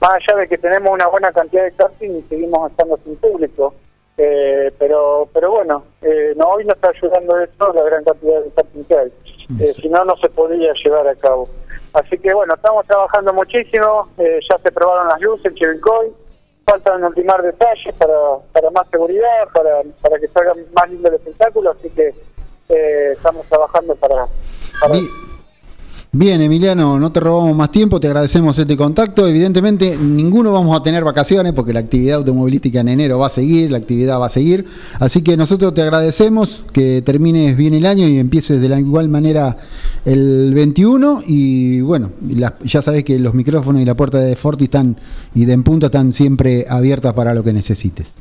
más 0.02 0.12
allá 0.12 0.40
de 0.40 0.48
que 0.48 0.58
tenemos 0.58 0.92
una 0.92 1.08
buena 1.08 1.32
cantidad 1.32 1.66
de 1.66 1.72
karting 1.74 2.18
y 2.18 2.22
seguimos 2.24 2.72
estando 2.72 2.98
sin 3.04 3.16
público. 3.18 3.76
Eh, 4.18 4.72
pero 4.80 5.30
pero 5.32 5.52
bueno, 5.52 5.84
eh, 6.02 6.34
no, 6.36 6.50
hoy 6.50 6.66
nos 6.66 6.76
está 6.76 6.90
ayudando 6.90 7.40
eso 7.40 7.74
la 7.74 7.84
gran 7.84 8.04
cantidad 8.04 8.42
de 8.42 8.50
karting 8.52 8.84
que 8.86 8.96
hay. 8.96 9.12
Eh, 9.58 9.68
si 9.68 9.90
no, 9.90 10.06
no 10.06 10.16
se 10.18 10.30
podría 10.30 10.74
llevar 10.74 11.08
a 11.08 11.16
cabo. 11.16 11.50
Así 11.94 12.18
que 12.20 12.34
bueno, 12.34 12.54
estamos 12.54 12.86
trabajando 12.86 13.34
muchísimo, 13.34 14.10
ya 14.18 14.58
se 14.60 14.72
probaron 14.72 15.08
las 15.08 15.20
luces 15.22 15.46
en 15.46 15.56
Chivilcoy, 15.56 16.12
faltan 16.66 17.04
ultimar 17.04 17.42
detalles 17.42 17.96
para, 17.96 18.38
para 18.52 18.70
más 18.70 18.88
seguridad, 18.90 19.48
para, 19.54 19.82
para 20.02 20.20
que 20.20 20.28
salga 20.28 20.54
más 20.76 20.90
lindo 20.90 21.10
el 21.10 21.16
espectáculo, 21.16 21.72
así 21.72 21.90
que 21.90 22.14
estamos 23.14 23.48
trabajando 23.48 23.96
para... 23.96 24.28
para 24.82 24.94
Bien, 26.12 26.42
Emiliano, 26.42 26.98
no 26.98 27.12
te 27.12 27.20
robamos 27.20 27.56
más 27.56 27.72
tiempo, 27.72 28.00
te 28.00 28.08
agradecemos 28.08 28.58
este 28.58 28.76
contacto. 28.76 29.28
Evidentemente, 29.28 29.96
ninguno 29.96 30.52
vamos 30.52 30.76
a 30.76 30.82
tener 30.82 31.04
vacaciones 31.04 31.54
porque 31.54 31.72
la 31.72 31.82
actividad 31.82 32.18
automovilística 32.18 32.80
en 32.80 32.88
enero 32.88 33.20
va 33.20 33.28
a 33.28 33.30
seguir, 33.30 33.70
la 33.70 33.78
actividad 33.78 34.20
va 34.20 34.26
a 34.26 34.30
seguir. 34.30 34.66
Así 35.00 35.24
que 35.24 35.38
nosotros 35.38 35.72
te 35.76 35.84
agradecemos 35.84 36.66
que 36.74 37.04
termines 37.04 37.56
bien 37.56 37.76
el 37.76 37.86
año 37.86 38.08
y 38.08 38.18
empieces 38.18 38.60
de 38.60 38.70
la 38.70 38.80
igual 38.80 39.08
manera 39.08 39.56
el 40.04 40.52
21. 40.56 41.22
Y 41.28 41.82
bueno, 41.82 42.10
ya 42.64 42.82
sabes 42.82 43.04
que 43.04 43.20
los 43.20 43.36
micrófonos 43.36 43.80
y 43.80 43.86
la 43.86 43.94
puerta 43.94 44.18
de 44.18 44.36
Forti 44.36 44.64
están 44.64 44.98
y 45.36 45.46
de 45.46 45.54
en 45.54 45.62
punto 45.62 45.86
están 45.86 46.12
siempre 46.12 46.66
abiertas 46.68 47.14
para 47.14 47.36
lo 47.36 47.44
que 47.44 47.54
necesites. 47.54 48.16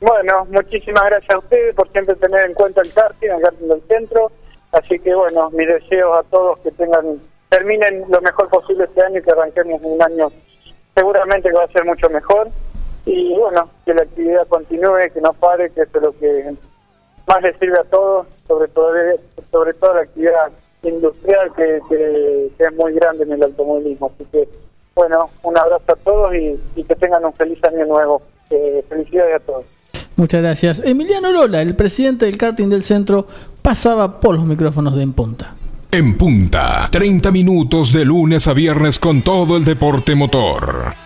Bueno, 0.00 0.46
muchísimas 0.52 1.02
gracias 1.06 1.34
a 1.34 1.38
ustedes 1.40 1.74
por 1.74 1.90
siempre 1.90 2.14
tener 2.14 2.46
en 2.46 2.54
cuenta 2.54 2.82
el 2.82 2.92
karting, 2.92 3.30
el 3.30 3.42
karting 3.42 3.66
del 3.66 3.82
centro 3.88 4.30
Así 4.76 4.98
que 4.98 5.14
bueno, 5.14 5.50
mis 5.52 5.66
deseos 5.66 6.18
a 6.18 6.22
todos 6.24 6.58
que 6.58 6.70
tengan, 6.72 7.18
terminen 7.48 8.04
lo 8.10 8.20
mejor 8.20 8.48
posible 8.50 8.84
este 8.84 9.02
año 9.02 9.20
y 9.20 9.22
que 9.22 9.30
arranquemos 9.30 9.80
un 9.82 10.02
año 10.02 10.30
seguramente 10.94 11.48
que 11.48 11.56
va 11.56 11.64
a 11.64 11.72
ser 11.72 11.86
mucho 11.86 12.10
mejor. 12.10 12.48
Y 13.06 13.34
bueno, 13.38 13.70
que 13.86 13.94
la 13.94 14.02
actividad 14.02 14.46
continúe, 14.48 15.10
que 15.14 15.20
no 15.22 15.32
pare, 15.32 15.70
que 15.70 15.82
eso 15.82 15.96
es 15.96 16.02
lo 16.02 16.12
que 16.18 16.54
más 17.26 17.42
les 17.42 17.58
sirve 17.58 17.78
a 17.80 17.84
todos, 17.84 18.26
sobre 18.46 18.68
todo, 18.68 18.92
sobre 19.50 19.72
todo 19.74 19.94
la 19.94 20.02
actividad 20.02 20.52
industrial 20.82 21.52
que, 21.54 22.50
es 22.58 22.72
muy 22.74 22.92
grande 22.92 23.24
en 23.24 23.32
el 23.32 23.44
automovilismo. 23.44 24.12
Así 24.14 24.26
que 24.30 24.46
bueno, 24.94 25.30
un 25.42 25.56
abrazo 25.56 25.92
a 25.92 25.96
todos 25.96 26.34
y, 26.34 26.84
que 26.84 26.96
tengan 26.96 27.24
un 27.24 27.32
feliz 27.32 27.62
año 27.64 27.86
nuevo. 27.86 28.20
Eh, 28.50 28.84
felicidades 28.88 29.36
a 29.36 29.40
todos. 29.40 29.64
Muchas 30.16 30.40
gracias. 30.40 30.82
Emiliano 30.84 31.30
Lola, 31.30 31.60
el 31.62 31.76
presidente 31.76 32.24
del 32.26 32.38
karting 32.38 32.68
del 32.68 32.82
centro, 32.82 33.26
pasaba 33.62 34.18
por 34.20 34.36
los 34.36 34.46
micrófonos 34.46 34.96
de 34.96 35.02
En 35.02 35.12
Punta. 35.12 35.54
En 35.92 36.16
Punta, 36.16 36.88
30 36.90 37.30
minutos 37.30 37.92
de 37.92 38.04
lunes 38.04 38.48
a 38.48 38.54
viernes 38.54 38.98
con 38.98 39.22
todo 39.22 39.56
el 39.56 39.64
deporte 39.64 40.14
motor. 40.14 41.05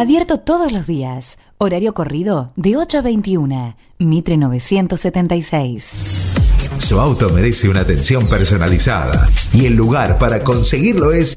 Abierto 0.00 0.38
todos 0.38 0.72
los 0.72 0.86
días. 0.86 1.36
Horario 1.58 1.92
corrido 1.92 2.54
de 2.56 2.78
8 2.78 2.96
a 2.96 3.02
21. 3.02 3.76
Mitre 3.98 4.38
976. 4.38 5.92
Su 6.78 6.98
auto 6.98 7.28
merece 7.28 7.68
una 7.68 7.80
atención 7.80 8.26
personalizada 8.26 9.28
y 9.52 9.66
el 9.66 9.74
lugar 9.74 10.16
para 10.16 10.42
conseguirlo 10.42 11.12
es 11.12 11.36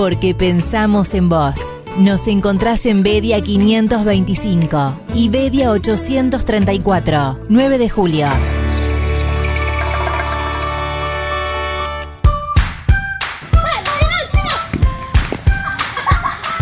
porque 0.00 0.34
pensamos 0.34 1.12
en 1.12 1.28
vos. 1.28 1.60
Nos 1.98 2.26
encontrás 2.26 2.86
en 2.86 3.02
Bedia 3.02 3.42
525 3.42 4.94
y 5.12 5.28
Bedia 5.28 5.70
834, 5.72 7.40
9 7.50 7.76
de 7.76 7.90
julio. 7.90 8.26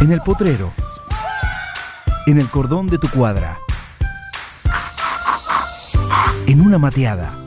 En 0.00 0.10
el 0.10 0.20
potrero. 0.22 0.72
En 2.26 2.38
el 2.38 2.50
cordón 2.50 2.88
de 2.88 2.98
tu 2.98 3.08
cuadra. 3.08 3.60
En 6.48 6.60
una 6.60 6.78
mateada. 6.78 7.38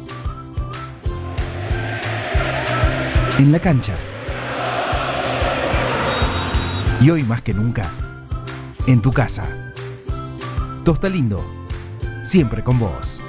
En 3.38 3.52
la 3.52 3.60
cancha. 3.60 3.96
Y 7.02 7.10
hoy 7.10 7.24
más 7.24 7.42
que 7.42 7.52
nunca, 7.52 7.90
en 8.86 9.02
tu 9.02 9.12
casa. 9.12 9.74
Tosta 10.86 11.10
Lindo, 11.10 11.44
siempre 12.22 12.64
con 12.64 12.78
vos. 12.78 13.20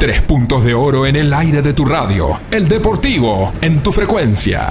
Tres 0.00 0.20
puntos 0.22 0.64
de 0.64 0.74
oro 0.74 1.06
en 1.06 1.14
el 1.14 1.32
aire 1.32 1.62
de 1.62 1.72
tu 1.72 1.84
radio. 1.84 2.40
El 2.50 2.66
deportivo 2.66 3.52
en 3.60 3.80
tu 3.80 3.92
frecuencia. 3.92 4.70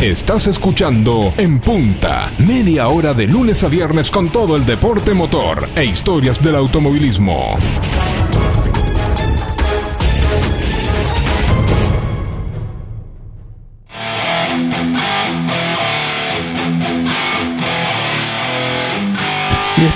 Estás 0.00 0.46
escuchando 0.46 1.34
En 1.36 1.58
Punta, 1.58 2.30
media 2.38 2.86
hora 2.86 3.12
de 3.14 3.26
lunes 3.26 3.64
a 3.64 3.68
viernes 3.68 4.12
con 4.12 4.30
todo 4.30 4.54
el 4.54 4.64
deporte 4.64 5.12
motor 5.12 5.68
e 5.74 5.86
historias 5.86 6.40
del 6.40 6.54
automovilismo. 6.54 7.58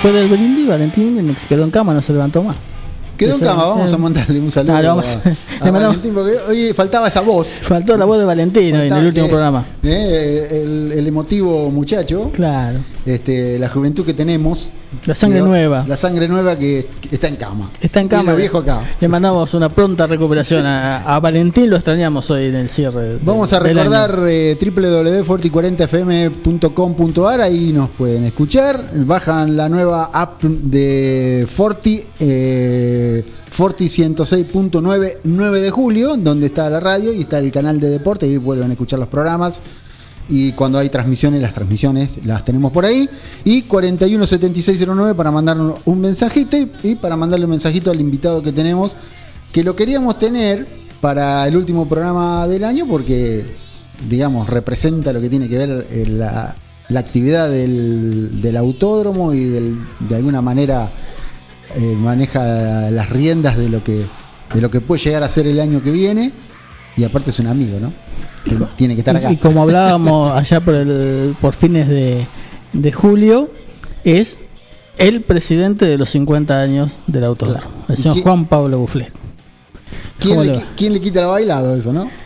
Después 0.04 0.14
del 0.14 0.28
brindis, 0.28 0.66
Valentín 0.68 1.36
se 1.40 1.46
quedó 1.46 1.64
en 1.64 1.70
cama, 1.70 1.94
no 1.94 2.02
se 2.02 2.12
levantó 2.12 2.42
más. 2.42 2.56
Quedó 3.16 3.34
en 3.34 3.40
cama, 3.40 3.64
vamos 3.66 3.92
a 3.92 3.96
mandarle 3.98 4.40
un 4.40 4.50
saludo 4.50 4.72
Claro, 4.72 4.88
vamos 4.88 5.06
a, 5.06 5.10
a- 5.28 5.32
a 5.62 5.64
le 5.66 5.72
mandamos- 5.72 5.96
Valentín, 5.96 6.14
porque 6.14 6.32
hoy 6.48 6.72
faltaba 6.74 7.08
esa 7.08 7.20
voz. 7.20 7.62
Faltó 7.64 7.96
la 7.96 8.04
voz 8.04 8.18
de 8.18 8.24
Valentín 8.24 8.74
hoy 8.74 8.88
en 8.88 8.92
el 8.92 9.06
último 9.06 9.26
que- 9.26 9.30
programa. 9.30 9.64
eh, 9.82 10.62
el, 10.64 10.92
el 10.92 11.06
emotivo 11.06 11.70
muchacho, 11.70 12.30
Claro. 12.32 12.78
Este, 13.06 13.58
la 13.58 13.68
juventud 13.68 14.04
que 14.04 14.14
tenemos. 14.14 14.70
La 15.06 15.14
sangre 15.14 15.40
nueva. 15.40 15.84
La 15.88 15.96
sangre 15.96 16.28
nueva 16.28 16.58
que, 16.58 16.86
que 17.00 17.14
está 17.16 17.28
en 17.28 17.36
cama. 17.36 17.70
Está 17.80 18.00
en 18.00 18.08
cama. 18.08 18.30
lo 18.30 18.36
viejo 18.36 18.58
acá. 18.58 18.96
Le 19.00 19.08
mandamos 19.08 19.52
una 19.54 19.68
pronta 19.68 20.06
recuperación 20.06 20.64
a, 20.64 20.98
a 20.98 21.20
Valentín, 21.20 21.68
lo 21.68 21.76
extrañamos 21.76 22.30
hoy 22.30 22.46
en 22.46 22.54
el 22.54 22.68
cierre. 22.68 23.18
Vamos 23.22 23.52
a 23.52 23.60
recordar 23.60 24.18
eh, 24.28 24.56
www.forti40fm.com.ar, 24.60 27.40
ahí 27.40 27.72
nos 27.72 27.90
pueden 27.90 28.24
escuchar. 28.24 28.90
Bajan 28.94 29.56
la 29.56 29.68
nueva 29.68 30.10
app 30.12 30.42
de 30.42 31.46
Forti, 31.52 32.04
eh, 32.20 33.24
Forti 33.48 33.86
106.9, 33.86 35.16
9 35.24 35.60
de 35.60 35.70
julio, 35.70 36.16
donde 36.16 36.46
está 36.46 36.70
la 36.70 36.80
radio 36.80 37.12
y 37.12 37.22
está 37.22 37.38
el 37.38 37.50
canal 37.50 37.80
de 37.80 37.90
deporte, 37.90 38.26
y 38.26 38.36
vuelven 38.36 38.70
a 38.70 38.74
escuchar 38.74 38.98
los 38.98 39.08
programas. 39.08 39.60
Y 40.28 40.52
cuando 40.52 40.78
hay 40.78 40.88
transmisiones, 40.88 41.42
las 41.42 41.52
transmisiones 41.52 42.24
las 42.24 42.44
tenemos 42.44 42.72
por 42.72 42.84
ahí. 42.84 43.08
Y 43.44 43.62
417609 43.62 45.14
para 45.14 45.30
mandarnos 45.30 45.80
un 45.84 46.00
mensajito 46.00 46.56
y, 46.82 46.94
para 46.94 47.16
mandarle 47.16 47.44
un 47.44 47.50
mensajito 47.50 47.90
al 47.90 48.00
invitado 48.00 48.42
que 48.42 48.52
tenemos, 48.52 48.96
que 49.52 49.62
lo 49.62 49.76
queríamos 49.76 50.18
tener 50.18 50.66
para 51.00 51.46
el 51.46 51.56
último 51.56 51.86
programa 51.86 52.46
del 52.48 52.64
año 52.64 52.86
porque, 52.86 53.44
digamos, 54.08 54.48
representa 54.48 55.12
lo 55.12 55.20
que 55.20 55.28
tiene 55.28 55.48
que 55.48 55.58
ver 55.58 55.86
eh, 55.90 56.06
la, 56.08 56.56
la 56.88 57.00
actividad 57.00 57.50
del, 57.50 58.40
del 58.40 58.56
autódromo 58.56 59.34
y 59.34 59.44
de 59.44 60.16
alguna 60.16 60.40
manera 60.40 60.88
eh, 61.76 61.94
maneja 61.98 62.90
las 62.90 63.10
riendas 63.10 63.58
de 63.58 63.68
lo 63.68 63.84
que 63.84 64.06
de 64.54 64.60
lo 64.60 64.70
que 64.70 64.80
puede 64.80 65.02
llegar 65.02 65.22
a 65.22 65.28
ser 65.28 65.46
el 65.46 65.60
año 65.60 65.82
que 65.82 65.90
viene. 65.90 66.32
Y 66.96 67.04
aparte 67.04 67.30
es 67.30 67.40
un 67.40 67.48
amigo, 67.48 67.80
¿no? 67.80 67.92
Que 68.44 68.56
tiene 68.76 68.94
que 68.94 69.00
estar 69.00 69.16
acá. 69.16 69.30
Y, 69.30 69.34
y 69.34 69.36
como 69.38 69.62
hablábamos 69.62 70.32
allá 70.36 70.60
por, 70.60 70.74
el, 70.74 71.34
por 71.40 71.54
fines 71.54 71.88
de, 71.88 72.26
de 72.72 72.92
julio, 72.92 73.50
es 74.04 74.36
el 74.98 75.22
presidente 75.22 75.86
de 75.86 75.98
los 75.98 76.10
50 76.10 76.60
años 76.60 76.90
del 77.06 77.24
autódromo, 77.24 77.66
el 77.88 77.94
¿Y 77.94 77.96
señor 77.96 78.14
quién- 78.14 78.24
Juan 78.24 78.44
Pablo 78.46 78.78
Buflet. 78.78 79.12
¿Quién 80.18 80.36
¿Cómo 80.38 80.44
le, 80.44 80.60
quién 80.76 81.00
quita 81.00 81.22
el 81.22 81.26
bailado 81.28 81.76
eso, 81.76 81.92
no? 81.92 82.08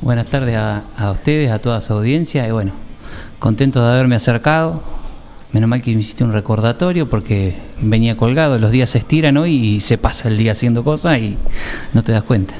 Buenas 0.00 0.26
tardes 0.26 0.56
a, 0.56 0.84
a 0.96 1.10
ustedes, 1.12 1.50
a 1.50 1.60
toda 1.60 1.80
su 1.80 1.92
audiencia 1.92 2.46
y 2.46 2.50
bueno, 2.50 2.72
contento 3.38 3.82
de 3.84 3.92
haberme 3.92 4.16
acercado. 4.16 4.82
Menos 5.52 5.68
mal 5.68 5.82
que 5.82 5.94
me 5.94 6.00
hiciste 6.00 6.24
un 6.24 6.32
recordatorio 6.32 7.08
porque 7.10 7.54
venía 7.80 8.16
colgado, 8.16 8.58
los 8.58 8.70
días 8.70 8.90
se 8.90 8.98
estiran 8.98 9.36
hoy 9.36 9.54
y 9.54 9.80
se 9.80 9.98
pasa 9.98 10.28
el 10.28 10.38
día 10.38 10.52
haciendo 10.52 10.82
cosas 10.82 11.18
y 11.18 11.36
no 11.92 12.02
te 12.02 12.12
das 12.12 12.22
cuenta. 12.24 12.54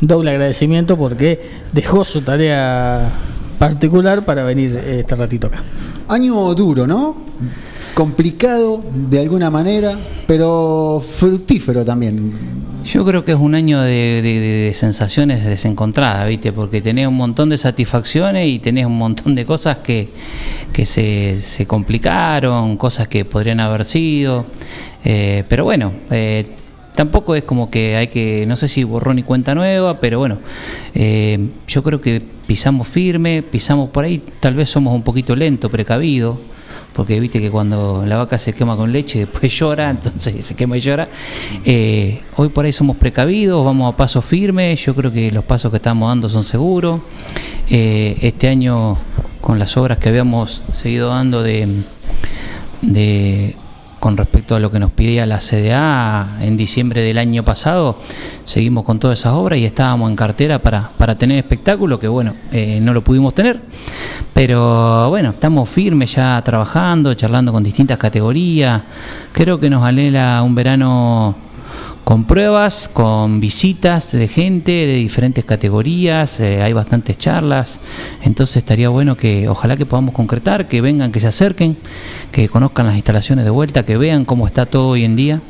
Doble 0.00 0.30
agradecimiento 0.30 0.96
porque 0.96 1.40
dejó 1.72 2.04
su 2.04 2.20
tarea 2.22 3.10
particular 3.58 4.24
para 4.24 4.44
venir 4.44 4.74
este 4.76 5.16
ratito 5.16 5.48
acá. 5.48 5.62
Año 6.08 6.54
duro, 6.54 6.86
¿no? 6.86 7.16
Complicado 7.94 8.84
de 8.94 9.18
alguna 9.20 9.50
manera, 9.50 9.98
pero 10.26 11.02
fructífero 11.04 11.84
también. 11.84 12.32
Yo 12.84 13.04
creo 13.04 13.24
que 13.24 13.32
es 13.32 13.38
un 13.38 13.54
año 13.56 13.80
de, 13.82 14.22
de- 14.22 14.40
de- 14.40 14.66
de 14.68 14.74
sensaciones 14.74 15.44
desencontradas, 15.44 16.28
¿viste? 16.28 16.52
Porque 16.52 16.80
tenés 16.80 17.08
un 17.08 17.16
montón 17.16 17.48
de 17.50 17.58
satisfacciones 17.58 18.46
y 18.46 18.60
tenés 18.60 18.86
un 18.86 18.96
montón 18.96 19.34
de 19.34 19.44
cosas 19.44 19.78
que, 19.78 20.08
que 20.72 20.86
se, 20.86 21.40
se 21.40 21.66
complicaron, 21.66 22.76
cosas 22.76 23.08
que 23.08 23.24
podrían 23.24 23.58
haber 23.58 23.84
sido. 23.84 24.46
Eh, 25.04 25.42
pero 25.48 25.64
bueno, 25.64 25.92
eh, 26.10 26.46
tampoco 26.98 27.36
es 27.36 27.44
como 27.44 27.70
que 27.70 27.94
hay 27.94 28.08
que, 28.08 28.44
no 28.48 28.56
sé 28.56 28.66
si 28.66 28.82
borrón 28.82 29.20
y 29.20 29.22
cuenta 29.22 29.54
nueva, 29.54 30.00
pero 30.00 30.18
bueno, 30.18 30.38
eh, 30.96 31.38
yo 31.68 31.84
creo 31.84 32.00
que 32.00 32.20
pisamos 32.44 32.88
firme, 32.88 33.44
pisamos 33.44 33.90
por 33.90 34.04
ahí, 34.04 34.20
tal 34.40 34.54
vez 34.54 34.68
somos 34.68 34.92
un 34.92 35.04
poquito 35.04 35.36
lento, 35.36 35.70
precavido 35.70 36.36
porque 36.92 37.20
viste 37.20 37.40
que 37.40 37.52
cuando 37.52 38.04
la 38.04 38.16
vaca 38.16 38.36
se 38.36 38.52
quema 38.52 38.76
con 38.76 38.90
leche 38.90 39.18
después 39.26 39.56
llora, 39.56 39.90
entonces 39.90 40.44
se 40.44 40.56
quema 40.56 40.76
y 40.76 40.80
llora. 40.80 41.08
Eh, 41.64 42.20
hoy 42.34 42.48
por 42.48 42.64
ahí 42.64 42.72
somos 42.72 42.96
precavidos, 42.96 43.64
vamos 43.64 43.94
a 43.94 43.96
paso 43.96 44.20
firme, 44.20 44.74
yo 44.74 44.92
creo 44.96 45.12
que 45.12 45.30
los 45.30 45.44
pasos 45.44 45.70
que 45.70 45.76
estamos 45.76 46.08
dando 46.08 46.28
son 46.28 46.42
seguros. 46.42 47.00
Eh, 47.70 48.18
este 48.22 48.48
año, 48.48 48.96
con 49.40 49.60
las 49.60 49.76
obras 49.76 49.98
que 49.98 50.08
habíamos 50.08 50.62
seguido 50.72 51.10
dando 51.10 51.44
de, 51.44 51.68
de 52.82 53.54
con 53.98 54.16
respecto 54.16 54.54
a 54.54 54.60
lo 54.60 54.70
que 54.70 54.78
nos 54.78 54.92
pedía 54.92 55.26
la 55.26 55.38
CDA 55.38 56.38
en 56.40 56.56
diciembre 56.56 57.02
del 57.02 57.18
año 57.18 57.44
pasado, 57.44 57.98
seguimos 58.44 58.84
con 58.84 58.98
todas 58.98 59.18
esas 59.18 59.32
obras 59.32 59.58
y 59.58 59.64
estábamos 59.64 60.10
en 60.10 60.16
cartera 60.16 60.58
para, 60.58 60.90
para 60.96 61.16
tener 61.16 61.38
espectáculo, 61.38 61.98
que 61.98 62.08
bueno, 62.08 62.34
eh, 62.52 62.78
no 62.80 62.92
lo 62.92 63.02
pudimos 63.02 63.34
tener, 63.34 63.60
pero 64.32 65.08
bueno, 65.08 65.30
estamos 65.30 65.68
firmes 65.68 66.14
ya 66.14 66.40
trabajando, 66.42 67.14
charlando 67.14 67.52
con 67.52 67.62
distintas 67.62 67.98
categorías, 67.98 68.82
creo 69.32 69.58
que 69.58 69.70
nos 69.70 69.84
anhela 69.84 70.42
un 70.42 70.54
verano 70.54 71.47
con 72.08 72.24
pruebas, 72.24 72.88
con 72.90 73.38
visitas 73.38 74.12
de 74.12 74.28
gente 74.28 74.72
de 74.72 74.94
diferentes 74.94 75.44
categorías, 75.44 76.40
eh, 76.40 76.62
hay 76.62 76.72
bastantes 76.72 77.18
charlas, 77.18 77.78
entonces 78.22 78.56
estaría 78.56 78.88
bueno 78.88 79.14
que 79.14 79.46
ojalá 79.46 79.76
que 79.76 79.84
podamos 79.84 80.14
concretar, 80.14 80.68
que 80.68 80.80
vengan, 80.80 81.12
que 81.12 81.20
se 81.20 81.26
acerquen, 81.26 81.76
que 82.32 82.48
conozcan 82.48 82.86
las 82.86 82.94
instalaciones 82.94 83.44
de 83.44 83.50
vuelta, 83.50 83.84
que 83.84 83.98
vean 83.98 84.24
cómo 84.24 84.46
está 84.46 84.64
todo 84.64 84.88
hoy 84.88 85.04
en 85.04 85.16
día, 85.16 85.42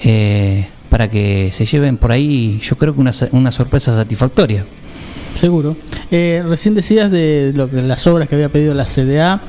eh, 0.00 0.68
para 0.88 1.10
que 1.10 1.50
se 1.50 1.66
lleven 1.66 1.96
por 1.96 2.12
ahí, 2.12 2.60
yo 2.62 2.78
creo 2.78 2.94
que 2.94 3.00
una, 3.00 3.10
una 3.32 3.50
sorpresa 3.50 3.92
satisfactoria. 3.92 4.66
Seguro. 5.34 5.76
Eh, 6.12 6.44
recién 6.48 6.76
decías 6.76 7.10
de 7.10 7.50
lo 7.56 7.68
que 7.68 7.82
las 7.82 8.06
obras 8.06 8.28
que 8.28 8.36
había 8.36 8.50
pedido 8.50 8.72
la 8.72 8.84
CDA. 8.84 9.40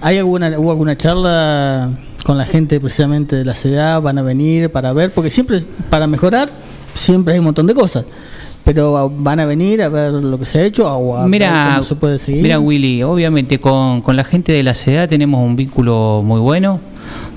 ¿Hay 0.00 0.16
alguna 0.16 0.58
hubo 0.58 0.70
alguna 0.70 0.96
charla 0.96 1.90
con 2.26 2.36
la 2.36 2.44
gente 2.44 2.80
precisamente 2.80 3.36
de 3.36 3.44
la 3.44 3.54
CDA, 3.54 4.00
van 4.00 4.18
a 4.18 4.22
venir 4.22 4.72
para 4.72 4.92
ver, 4.92 5.12
porque 5.12 5.30
siempre 5.30 5.62
para 5.88 6.08
mejorar 6.08 6.50
siempre 6.92 7.34
hay 7.34 7.38
un 7.38 7.44
montón 7.44 7.68
de 7.68 7.74
cosas, 7.74 8.04
pero 8.64 9.08
van 9.16 9.38
a 9.38 9.44
venir 9.44 9.80
a 9.80 9.88
ver 9.88 10.12
lo 10.12 10.36
que 10.36 10.44
se 10.44 10.58
ha 10.58 10.64
hecho 10.64 10.92
o 10.92 11.16
a 11.16 11.28
mira, 11.28 11.52
ver 11.52 11.72
cómo 11.74 11.82
se 11.84 11.94
puede 11.94 12.18
seguir. 12.18 12.42
Mira 12.42 12.58
Willy, 12.58 13.04
obviamente 13.04 13.60
con, 13.60 14.00
con 14.00 14.16
la 14.16 14.24
gente 14.24 14.50
de 14.50 14.64
la 14.64 14.74
CDA 14.74 15.06
tenemos 15.06 15.40
un 15.40 15.54
vínculo 15.54 16.20
muy 16.24 16.40
bueno, 16.40 16.80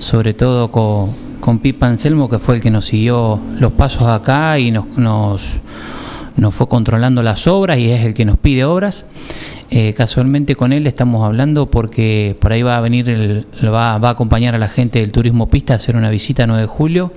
sobre 0.00 0.34
todo 0.34 0.72
con, 0.72 1.10
con 1.38 1.60
Pipa 1.60 1.86
Anselmo, 1.86 2.28
que 2.28 2.40
fue 2.40 2.56
el 2.56 2.60
que 2.60 2.72
nos 2.72 2.86
siguió 2.86 3.38
los 3.60 3.70
pasos 3.70 4.08
acá 4.08 4.58
y 4.58 4.72
nos, 4.72 4.98
nos, 4.98 5.60
nos 6.36 6.52
fue 6.52 6.66
controlando 6.68 7.22
las 7.22 7.46
obras 7.46 7.78
y 7.78 7.92
es 7.92 8.04
el 8.04 8.12
que 8.12 8.24
nos 8.24 8.38
pide 8.38 8.64
obras. 8.64 9.04
Eh, 9.72 9.94
casualmente 9.96 10.56
con 10.56 10.72
él 10.72 10.86
estamos 10.86 11.24
hablando 11.24 11.70
porque 11.70 12.36
por 12.40 12.52
ahí 12.52 12.62
va 12.62 12.76
a 12.76 12.80
venir, 12.80 13.46
va, 13.64 13.98
va, 13.98 14.08
a 14.08 14.12
acompañar 14.12 14.54
a 14.56 14.58
la 14.58 14.68
gente 14.68 14.98
del 14.98 15.12
turismo 15.12 15.48
pista 15.48 15.74
a 15.74 15.76
hacer 15.76 15.96
una 15.96 16.10
visita 16.10 16.46
9 16.46 16.62
de 16.62 16.66
julio 16.66 17.12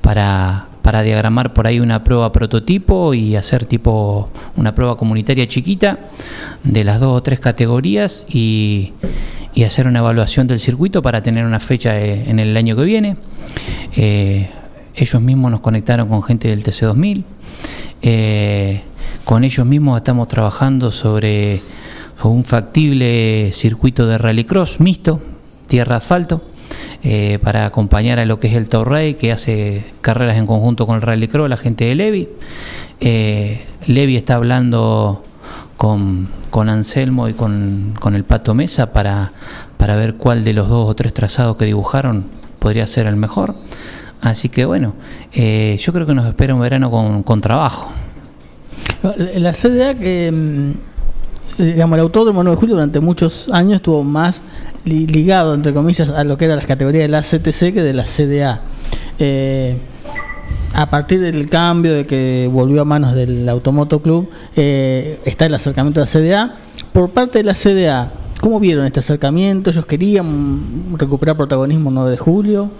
para, 0.00 0.68
para 0.82 1.02
diagramar 1.02 1.52
por 1.52 1.66
ahí 1.66 1.78
una 1.78 2.02
prueba 2.02 2.32
prototipo 2.32 3.12
y 3.12 3.36
hacer 3.36 3.66
tipo 3.66 4.30
una 4.56 4.74
prueba 4.74 4.96
comunitaria 4.96 5.46
chiquita 5.46 5.98
de 6.64 6.84
las 6.84 7.00
dos 7.00 7.18
o 7.18 7.22
tres 7.22 7.38
categorías 7.38 8.24
y, 8.28 8.94
y 9.54 9.64
hacer 9.64 9.86
una 9.86 9.98
evaluación 9.98 10.46
del 10.46 10.60
circuito 10.60 11.02
para 11.02 11.22
tener 11.22 11.44
una 11.44 11.60
fecha 11.60 12.00
eh, 12.00 12.30
en 12.30 12.38
el 12.38 12.56
año 12.56 12.76
que 12.76 12.84
viene. 12.84 13.16
Eh, 13.96 14.48
ellos 14.94 15.20
mismos 15.22 15.50
nos 15.50 15.60
conectaron 15.60 16.08
con 16.08 16.22
gente 16.22 16.48
del 16.48 16.62
TC2000. 16.62 17.24
Eh, 18.02 18.82
con 19.24 19.44
ellos 19.44 19.66
mismos 19.66 19.98
estamos 19.98 20.28
trabajando 20.28 20.90
sobre 20.90 21.62
un 22.28 22.44
factible 22.44 23.50
circuito 23.52 24.06
de 24.06 24.18
rallycross 24.18 24.80
mixto, 24.80 25.20
tierra-asfalto, 25.68 26.42
eh, 27.02 27.38
para 27.42 27.66
acompañar 27.66 28.18
a 28.18 28.26
lo 28.26 28.38
que 28.38 28.48
es 28.48 28.54
el 28.54 28.68
Torrey, 28.68 29.14
que 29.14 29.32
hace 29.32 29.84
carreras 30.00 30.36
en 30.36 30.46
conjunto 30.46 30.86
con 30.86 30.96
el 30.96 31.02
rallycross, 31.02 31.48
la 31.48 31.56
gente 31.56 31.84
de 31.84 31.94
Levi. 31.94 32.28
Eh, 33.00 33.64
Levi 33.86 34.16
está 34.16 34.34
hablando 34.34 35.24
con, 35.76 36.28
con 36.50 36.68
Anselmo 36.68 37.28
y 37.28 37.32
con, 37.32 37.94
con, 37.98 38.14
el 38.14 38.24
Pato 38.24 38.54
Mesa 38.54 38.92
para, 38.92 39.32
para 39.78 39.96
ver 39.96 40.16
cuál 40.16 40.44
de 40.44 40.52
los 40.52 40.68
dos 40.68 40.88
o 40.88 40.94
tres 40.94 41.14
trazados 41.14 41.56
que 41.56 41.64
dibujaron 41.64 42.26
podría 42.58 42.86
ser 42.86 43.06
el 43.06 43.16
mejor. 43.16 43.54
Así 44.20 44.50
que 44.50 44.66
bueno, 44.66 44.94
eh, 45.32 45.78
yo 45.80 45.92
creo 45.94 46.06
que 46.06 46.14
nos 46.14 46.26
espera 46.26 46.54
un 46.54 46.60
verano 46.60 46.90
con, 46.90 47.22
con 47.22 47.40
trabajo. 47.40 47.90
La 49.36 49.54
CDA 49.54 49.94
que 49.94 50.74
digamos, 51.64 51.96
el 51.96 52.02
autódromo 52.02 52.42
9 52.42 52.56
de 52.56 52.60
julio 52.60 52.74
durante 52.76 53.00
muchos 53.00 53.48
años 53.52 53.76
estuvo 53.76 54.02
más 54.02 54.42
ligado, 54.84 55.54
entre 55.54 55.72
comillas, 55.72 56.08
a 56.08 56.24
lo 56.24 56.36
que 56.38 56.46
eran 56.46 56.56
las 56.56 56.66
categorías 56.66 57.04
de 57.04 57.08
la 57.08 57.22
CTC 57.22 57.74
que 57.74 57.82
de 57.82 57.94
la 57.94 58.04
CDA. 58.04 58.60
Eh, 59.18 59.76
a 60.72 60.88
partir 60.88 61.20
del 61.20 61.48
cambio 61.48 61.92
de 61.92 62.06
que 62.06 62.48
volvió 62.50 62.82
a 62.82 62.84
manos 62.84 63.14
del 63.14 63.48
Automoto 63.48 64.00
Club, 64.00 64.30
eh, 64.56 65.20
está 65.24 65.46
el 65.46 65.54
acercamiento 65.54 66.00
de 66.00 66.06
la 66.06 66.10
CDA. 66.10 66.54
Por 66.92 67.10
parte 67.10 67.38
de 67.38 67.44
la 67.44 67.54
CDA, 67.54 68.12
¿cómo 68.40 68.60
vieron 68.60 68.86
este 68.86 69.00
acercamiento? 69.00 69.70
¿Ellos 69.70 69.84
querían 69.86 70.96
recuperar 70.96 71.36
protagonismo 71.36 71.90
9 71.90 72.10
de 72.10 72.18
julio? 72.18 72.70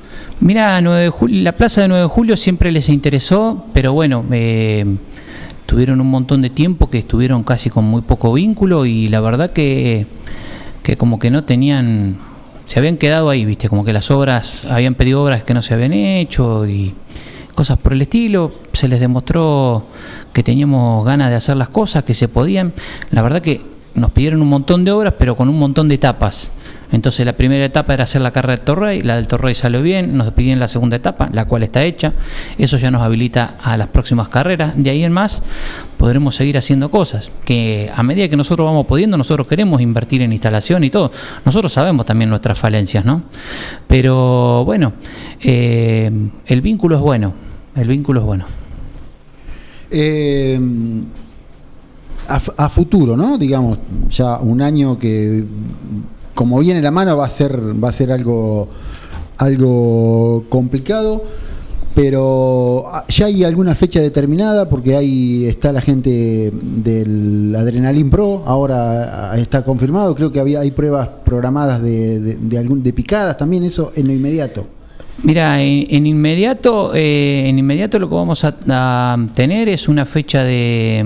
Mira, 0.40 0.80
9 0.80 1.02
de 1.02 1.08
julio, 1.10 1.42
la 1.42 1.52
plaza 1.52 1.82
de 1.82 1.88
9 1.88 2.02
de 2.04 2.08
julio 2.08 2.36
siempre 2.36 2.72
les 2.72 2.88
interesó, 2.88 3.66
pero 3.72 3.92
bueno, 3.92 4.24
eh, 4.30 4.86
tuvieron 5.70 6.00
un 6.00 6.10
montón 6.10 6.42
de 6.42 6.50
tiempo 6.50 6.90
que 6.90 6.98
estuvieron 6.98 7.44
casi 7.44 7.70
con 7.70 7.84
muy 7.84 8.02
poco 8.02 8.32
vínculo 8.32 8.86
y 8.86 9.06
la 9.06 9.20
verdad 9.20 9.50
que, 9.52 10.04
que 10.82 10.96
como 10.96 11.20
que 11.20 11.30
no 11.30 11.44
tenían, 11.44 12.18
se 12.66 12.80
habían 12.80 12.96
quedado 12.96 13.30
ahí, 13.30 13.44
viste, 13.44 13.68
como 13.68 13.84
que 13.84 13.92
las 13.92 14.10
obras, 14.10 14.64
habían 14.64 14.96
pedido 14.96 15.22
obras 15.22 15.44
que 15.44 15.54
no 15.54 15.62
se 15.62 15.72
habían 15.72 15.92
hecho 15.92 16.66
y 16.66 16.92
cosas 17.54 17.78
por 17.78 17.92
el 17.92 18.02
estilo, 18.02 18.50
se 18.72 18.88
les 18.88 18.98
demostró 18.98 19.86
que 20.32 20.42
teníamos 20.42 21.06
ganas 21.06 21.30
de 21.30 21.36
hacer 21.36 21.56
las 21.56 21.68
cosas, 21.68 22.02
que 22.02 22.14
se 22.14 22.26
podían, 22.26 22.72
la 23.12 23.22
verdad 23.22 23.40
que 23.40 23.60
nos 23.94 24.10
pidieron 24.10 24.42
un 24.42 24.48
montón 24.48 24.84
de 24.84 24.90
obras, 24.90 25.14
pero 25.20 25.36
con 25.36 25.48
un 25.48 25.56
montón 25.60 25.88
de 25.88 25.94
etapas. 25.94 26.50
Entonces 26.92 27.24
la 27.24 27.34
primera 27.34 27.64
etapa 27.64 27.94
era 27.94 28.04
hacer 28.04 28.20
la 28.20 28.30
carrera 28.32 28.56
del 28.56 28.64
Torrey, 28.64 29.02
la 29.02 29.16
del 29.16 29.26
Torrey 29.26 29.54
salió 29.54 29.80
bien, 29.82 30.16
nos 30.16 30.32
pidieron 30.32 30.60
la 30.60 30.68
segunda 30.68 30.96
etapa, 30.96 31.28
la 31.32 31.44
cual 31.44 31.62
está 31.62 31.84
hecha, 31.84 32.12
eso 32.58 32.76
ya 32.78 32.90
nos 32.90 33.02
habilita 33.02 33.54
a 33.62 33.76
las 33.76 33.88
próximas 33.88 34.28
carreras, 34.28 34.72
de 34.76 34.90
ahí 34.90 35.04
en 35.04 35.12
más 35.12 35.42
podremos 35.96 36.34
seguir 36.34 36.58
haciendo 36.58 36.90
cosas, 36.90 37.30
que 37.44 37.90
a 37.94 38.02
medida 38.02 38.28
que 38.28 38.36
nosotros 38.36 38.66
vamos 38.66 38.86
pudiendo, 38.86 39.16
nosotros 39.16 39.46
queremos 39.46 39.80
invertir 39.80 40.22
en 40.22 40.32
instalación 40.32 40.82
y 40.84 40.90
todo, 40.90 41.12
nosotros 41.44 41.72
sabemos 41.72 42.06
también 42.06 42.30
nuestras 42.30 42.58
falencias, 42.58 43.04
¿no? 43.04 43.22
Pero 43.86 44.64
bueno, 44.64 44.94
eh, 45.40 46.10
el 46.46 46.60
vínculo 46.60 46.96
es 46.96 47.02
bueno, 47.02 47.34
el 47.76 47.88
vínculo 47.88 48.20
es 48.20 48.26
bueno. 48.26 48.46
Eh, 49.92 50.58
a, 52.28 52.40
a 52.56 52.68
futuro, 52.68 53.16
¿no? 53.16 53.36
Digamos, 53.36 53.78
ya 54.08 54.38
un 54.38 54.62
año 54.62 54.98
que 54.98 55.44
como 56.34 56.58
viene 56.58 56.80
la 56.82 56.90
mano 56.90 57.16
va 57.16 57.26
a 57.26 57.30
ser 57.30 57.58
va 57.82 57.88
a 57.88 57.92
ser 57.92 58.12
algo 58.12 58.68
algo 59.38 60.44
complicado 60.48 61.22
pero 61.94 62.84
ya 63.08 63.26
hay 63.26 63.44
alguna 63.44 63.74
fecha 63.74 64.00
determinada 64.00 64.68
porque 64.68 64.96
ahí 64.96 65.46
está 65.46 65.72
la 65.72 65.80
gente 65.80 66.52
del 66.52 67.54
Adrenalin 67.56 68.10
Pro 68.10 68.42
ahora 68.46 69.36
está 69.36 69.62
confirmado 69.62 70.14
creo 70.14 70.30
que 70.30 70.40
había 70.40 70.60
hay 70.60 70.70
pruebas 70.70 71.08
programadas 71.24 71.82
de, 71.82 72.20
de, 72.20 72.34
de 72.36 72.58
algún 72.58 72.82
de 72.82 72.92
picadas 72.92 73.36
también 73.36 73.64
eso 73.64 73.92
en 73.96 74.06
lo 74.06 74.12
inmediato. 74.12 74.66
Mira, 75.22 75.60
en, 75.62 76.06
inmediato, 76.06 76.94
eh, 76.94 77.46
en 77.48 77.58
inmediato 77.58 77.98
lo 77.98 78.08
que 78.08 78.14
vamos 78.14 78.42
a, 78.44 78.56
a 78.68 79.18
tener 79.34 79.68
es 79.68 79.86
una 79.86 80.06
fecha 80.06 80.44
de 80.44 81.04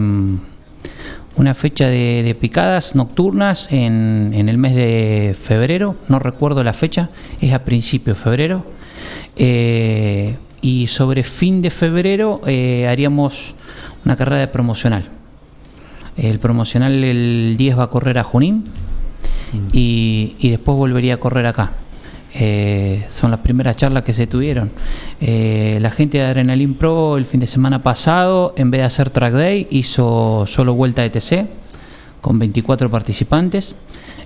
una 1.36 1.54
fecha 1.54 1.88
de, 1.88 2.22
de 2.22 2.34
picadas 2.34 2.94
nocturnas 2.94 3.68
en, 3.70 4.32
en, 4.34 4.48
el 4.48 4.58
mes 4.58 4.74
de 4.74 5.36
febrero, 5.38 5.96
no 6.08 6.18
recuerdo 6.18 6.62
la 6.62 6.72
fecha, 6.72 7.10
es 7.40 7.52
a 7.52 7.64
principio 7.64 8.14
de 8.14 8.20
febrero. 8.20 8.64
Eh, 9.36 10.36
y 10.60 10.86
sobre 10.86 11.24
fin 11.24 11.60
de 11.60 11.70
febrero 11.70 12.40
eh, 12.46 12.86
haríamos 12.88 13.54
una 14.04 14.16
carrera 14.16 14.38
de 14.38 14.48
promocional. 14.48 15.04
El 16.16 16.38
promocional 16.38 17.04
el 17.04 17.56
10 17.58 17.78
va 17.78 17.82
a 17.84 17.90
correr 17.90 18.18
a 18.18 18.24
Junín 18.24 18.64
mm. 19.52 19.68
y, 19.72 20.36
y 20.38 20.50
después 20.50 20.78
volvería 20.78 21.14
a 21.14 21.16
correr 21.18 21.46
acá. 21.46 21.72
Eh, 22.36 23.04
son 23.08 23.30
las 23.30 23.40
primeras 23.40 23.76
charlas 23.76 24.02
que 24.02 24.12
se 24.12 24.26
tuvieron. 24.26 24.72
Eh, 25.20 25.78
la 25.80 25.92
gente 25.92 26.18
de 26.18 26.24
Adrenalin 26.24 26.74
Pro 26.74 27.16
el 27.16 27.26
fin 27.26 27.38
de 27.38 27.46
semana 27.46 27.82
pasado, 27.82 28.54
en 28.56 28.72
vez 28.72 28.80
de 28.80 28.86
hacer 28.86 29.10
track 29.10 29.32
day, 29.34 29.68
hizo 29.70 30.44
solo 30.48 30.74
vuelta 30.74 31.02
de 31.02 31.10
TC 31.10 31.46
con 32.20 32.38
24 32.40 32.90
participantes. 32.90 33.76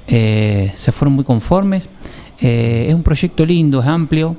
Eh, 0.07 0.73
se 0.75 0.93
fueron 0.93 1.15
muy 1.15 1.25
conformes. 1.25 1.89
es 2.41 2.95
un 2.95 3.03
proyecto 3.03 3.45
lindo, 3.45 3.81
es 3.81 3.87
amplio. 3.87 4.37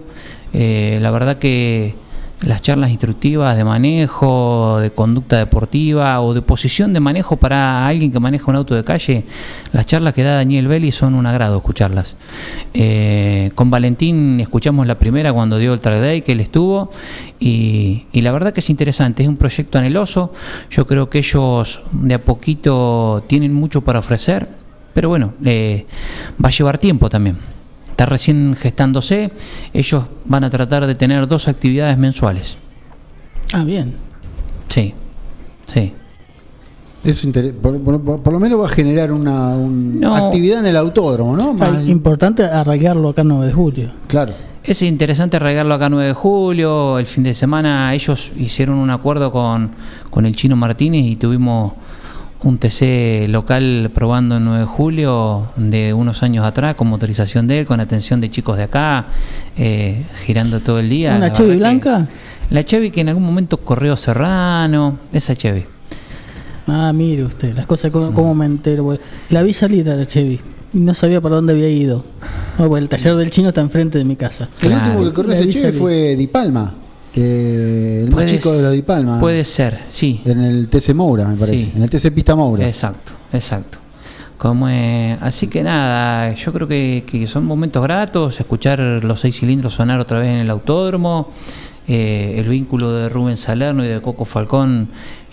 la 0.54 1.12
verdad 1.12 1.38
que, 1.38 1.94
las 2.42 2.62
charlas 2.62 2.90
instructivas 2.90 3.58
de 3.58 3.64
manejo, 3.66 4.80
de 4.80 4.92
conducta 4.92 5.38
deportiva 5.38 6.22
o 6.22 6.34
de 6.34 6.42
posición 6.42 6.94
de 6.94 7.00
manejo 7.00 7.36
para 7.36 7.86
alguien 7.86 8.12
que 8.12 8.20
maneja 8.20 8.46
un 8.48 8.56
auto 8.56 8.76
de 8.76 8.84
calle, 8.84 9.26
las 9.74 9.86
charlas 9.86 10.14
que 10.14 10.24
da 10.24 10.36
Daniel 10.36 10.68
Belli 10.68 10.92
son 10.92 11.16
un 11.16 11.26
agrado 11.26 11.58
escucharlas. 11.58 12.16
Eh, 12.74 13.52
con 13.56 13.70
Valentín 13.70 14.40
escuchamos 14.40 14.88
la 14.88 14.98
primera 14.98 15.34
cuando 15.34 15.58
dio 15.58 15.74
el 15.74 15.80
track 15.80 16.00
day 16.00 16.22
que 16.22 16.32
él 16.32 16.40
estuvo 16.40 16.92
y, 17.40 18.06
la 18.14 18.32
verdad 18.32 18.54
que 18.54 18.62
es 18.62 18.70
interesante, 18.70 19.24
es 19.24 19.30
un 19.30 19.38
proyecto 19.38 19.78
anheloso, 19.78 20.34
yo 20.70 20.86
creo 20.86 21.10
que 21.10 21.20
ellos 21.20 21.82
de 21.92 22.14
a 22.14 22.24
poquito 22.24 23.24
tienen 23.28 23.54
mucho 23.54 23.82
para 23.82 24.00
ofrecer, 24.00 24.48
pero 24.94 25.10
bueno, 25.10 25.34
eh, 25.44 25.86
va 26.44 26.50
a 26.50 26.52
llevar 26.52 26.78
tiempo 26.78 27.10
también 27.10 27.59
está 28.00 28.06
recién 28.06 28.56
gestándose, 28.56 29.30
ellos 29.74 30.06
van 30.24 30.46
a 30.46 30.50
tratar 30.50 30.88
de 30.88 30.96
tener 30.96 31.28
dos 31.28 31.50
actividades 31.50 31.98
mensuales. 31.98 32.56
Ah, 33.52 33.66
bien. 33.66 33.94
Sí, 34.70 34.94
sí. 35.66 35.92
Eso 37.04 37.28
inter- 37.28 37.54
por, 37.56 37.78
por- 37.82 38.22
por 38.24 38.32
lo 38.32 38.40
menos 38.40 38.62
va 38.62 38.68
a 38.68 38.70
generar 38.70 39.12
una, 39.12 39.50
un- 39.50 40.00
No. 40.00 40.16
actividad 40.16 40.60
en 40.60 40.68
el 40.68 40.78
autódromo, 40.78 41.36
¿no? 41.36 41.50
Ah, 41.50 41.72
Más- 41.72 41.88
importante 41.90 42.44
arraigarlo 42.46 43.10
acá 43.10 43.22
el 43.24 43.28
9 43.28 43.48
de 43.48 43.54
julio. 43.54 43.92
claro. 44.08 44.32
Es 44.64 44.82
interesante 44.82 45.38
regarlo 45.40 45.74
acá 45.74 45.90
9 45.90 46.08
de 46.08 46.14
julio, 46.14 47.00
el 47.00 47.06
fin 47.06 47.24
de 47.24 47.34
semana 47.34 47.94
ellos 47.94 48.32
hicieron 48.38 48.76
un 48.78 48.90
acuerdo 48.92 49.30
con, 49.32 49.72
con 50.10 50.26
el 50.26 50.36
Chino 50.36 50.56
Martínez 50.56 51.04
y 51.06 51.16
tuvimos 51.18 51.74
un 52.42 52.58
TC 52.58 53.28
local 53.28 53.92
probando 53.94 54.38
en 54.38 54.46
9 54.46 54.60
de 54.60 54.66
julio 54.66 55.48
de 55.58 55.94
unos 55.94 56.24
años 56.24 56.46
atrás 56.46 56.76
con 56.76 56.88
motorización 56.88 57.48
de 57.48 57.60
él, 57.60 57.66
con 57.66 57.80
atención 57.80 58.22
de 58.22 58.30
chicos 58.30 58.58
de 58.58 58.64
acá, 58.64 59.08
eh, 59.58 60.06
girando 60.26 60.62
todo 60.62 60.80
el 60.80 60.90
día. 60.90 61.16
¿Una 61.18 61.28
La 61.28 61.34
Chevy 61.34 61.58
blanca? 61.58 62.08
La 62.50 62.64
Chevy 62.64 62.92
que 62.92 63.02
en 63.02 63.10
algún 63.10 63.24
momento 63.24 63.58
corrió 63.58 63.96
Serrano, 63.96 65.00
esa 65.12 65.36
Chevy. 65.36 65.66
Ah, 66.68 66.94
mire 66.94 67.24
usted, 67.24 67.56
las 67.56 67.66
cosas 67.66 67.92
como, 67.92 68.14
como 68.14 68.34
me 68.36 68.46
entero. 68.46 68.98
La 69.30 69.42
vi 69.42 69.54
salir 69.54 69.90
a 69.90 69.96
la 69.96 70.06
Chevy 70.06 70.40
y 70.74 70.78
no 70.80 70.94
sabía 70.94 71.20
para 71.20 71.36
dónde 71.36 71.54
había 71.54 71.70
ido. 71.70 72.06
Ah, 72.58 72.68
bueno, 72.68 72.84
el 72.84 72.90
taller 72.90 73.16
del 73.16 73.32
chino 73.32 73.50
está 73.50 73.62
enfrente 73.62 73.98
de 73.98 74.06
mi 74.06 74.16
casa. 74.16 74.50
El 74.62 74.74
último 74.74 75.04
que 75.04 75.14
corrió 75.14 75.32
La 75.32 75.38
ese 75.38 75.48
vi 75.48 75.54
Cheve 75.54 75.66
salir. 75.66 75.80
fue 75.80 76.16
Di 76.16 76.28
Palma, 76.28 76.74
eh, 77.16 78.04
el 78.06 78.12
más 78.12 78.26
chico 78.26 78.52
de 78.52 78.62
los 78.62 78.72
Di. 78.74 78.82
Palma. 78.82 79.20
Puede 79.20 79.44
ser, 79.44 79.80
sí. 79.90 80.22
En 80.26 80.42
el 80.42 80.70
TC 80.70 80.94
Moura, 80.94 81.28
me 81.28 81.36
parece. 81.36 81.66
Sí. 81.66 81.72
En 81.76 81.84
el 81.84 81.90
TC 81.90 82.12
Pista 82.14 82.36
Moura. 82.36 82.66
Exacto, 82.66 83.12
exacto. 83.34 83.78
Como, 84.38 84.70
eh, 84.70 85.18
así 85.20 85.48
que 85.48 85.64
nada, 85.64 86.34
yo 86.34 86.54
creo 86.54 86.68
que, 86.68 87.04
que 87.06 87.28
son 87.28 87.46
momentos 87.46 87.84
gratos, 87.84 88.40
escuchar 88.40 88.80
los 88.80 89.20
seis 89.20 89.38
cilindros 89.38 89.74
sonar 89.74 90.00
otra 90.00 90.20
vez 90.20 90.30
en 90.30 90.38
el 90.38 90.50
autódromo, 90.50 91.30
eh, 91.90 92.36
el 92.38 92.48
vínculo 92.48 92.94
de 92.94 93.10
Rubén 93.10 93.36
Salerno 93.36 93.84
y 93.84 93.88
de 93.90 94.00
Coco 94.00 94.24
Falcón 94.24 94.90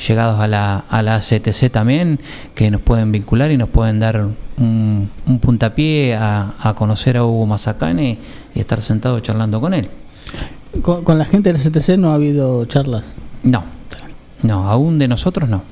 llegados 0.09 0.41
a 0.41 0.49
la, 0.49 0.79
a 0.89 1.03
la 1.03 1.21
CTC 1.21 1.71
también, 1.71 2.19
que 2.57 2.69
nos 2.71 2.81
pueden 2.81 3.12
vincular 3.12 3.53
y 3.53 3.57
nos 3.57 3.69
pueden 3.69 4.01
dar 4.01 4.27
un, 4.57 5.11
un 5.27 5.39
puntapié 5.39 6.17
a, 6.17 6.55
a 6.59 6.75
conocer 6.75 7.17
a 7.17 7.25
Hugo 7.25 7.47
Mazacane 7.47 8.19
y 8.57 8.59
estar 8.59 8.83
sentado 8.83 9.21
charlando 9.21 9.61
con 9.61 9.73
él. 9.73 9.89
Con, 10.83 11.05
con 11.05 11.19
la 11.19 11.25
gente 11.25 11.53
de 11.53 11.59
la 11.59 11.65
CTC 11.65 11.97
no 11.99 12.11
ha 12.11 12.15
habido 12.15 12.65
charlas. 12.67 13.05
No, 13.43 13.65
no, 14.43 14.69
aún 14.69 14.99
de 14.99 15.09
nosotros 15.09 15.49
no. 15.49 15.62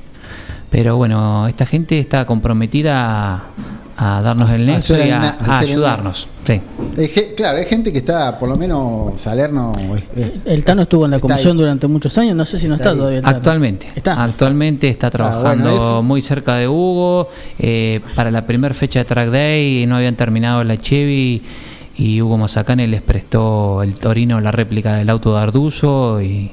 Pero 0.71 0.97
bueno, 0.97 1.47
esta 1.47 1.67
gente 1.67 2.01
está 2.01 2.27
comprometida 2.27 3.37
a, 3.37 3.43
a 3.97 4.23
darnos 4.23 4.51
A- 4.51 4.55
el 4.57 4.67
nexo 4.67 4.99
y 4.99 5.09
a, 5.11 5.19
na- 5.21 5.37
ayudarnos. 5.59 6.29
Sí. 6.45 6.61
Claro, 7.37 7.59
hay 7.59 7.65
gente 7.65 7.93
que 7.93 7.99
está, 7.99 8.37
por 8.41 8.49
lo 8.49 8.57
menos 8.57 9.21
Salerno. 9.21 9.73
es- 9.95 10.19
es- 10.19 10.33
El 10.45 10.65
Tano 10.65 10.83
estuvo 10.83 11.05
en 11.05 11.13
la 11.13 11.21
comisión 11.21 11.53
ahí. 11.57 11.59
durante 11.63 11.87
muchos 11.87 12.17
años, 12.19 12.35
no 12.37 12.45
sé 12.45 12.59
si 12.59 12.67
no 12.69 12.75
Está 12.75 12.93
todavía. 12.93 13.19
el 13.19 13.25
Tano. 13.25 13.37
Actualmente, 13.37 13.89
Está. 13.95 14.23
actualmente 14.25 14.89
está 14.89 15.11
trabajando 15.13 15.65
bueno, 15.71 15.77
eso- 15.77 16.03
muy 16.03 16.21
cerca 16.23 16.57
de 16.57 16.67
Hugo. 16.67 17.29
eh, 17.61 18.01
para 18.17 18.33
la 18.33 18.45
primera 18.45 18.75
fecha 18.75 18.99
de 18.99 19.05
Track 19.05 19.31
Day 19.31 19.87
no 19.87 19.97
habían 19.97 20.17
terminado 20.17 20.65
la 20.65 20.77
Chevy 20.77 21.41
y 21.97 22.21
Hugo 22.23 22.37
Mazacane 22.39 22.87
les 22.87 23.03
prestó 23.03 23.83
el 23.83 23.95
Torino 23.95 24.41
la 24.41 24.51
réplica 24.51 24.95
del 24.95 25.09
auto 25.11 25.35
de 25.35 25.41
Arduzo 25.43 26.21
y 26.23 26.51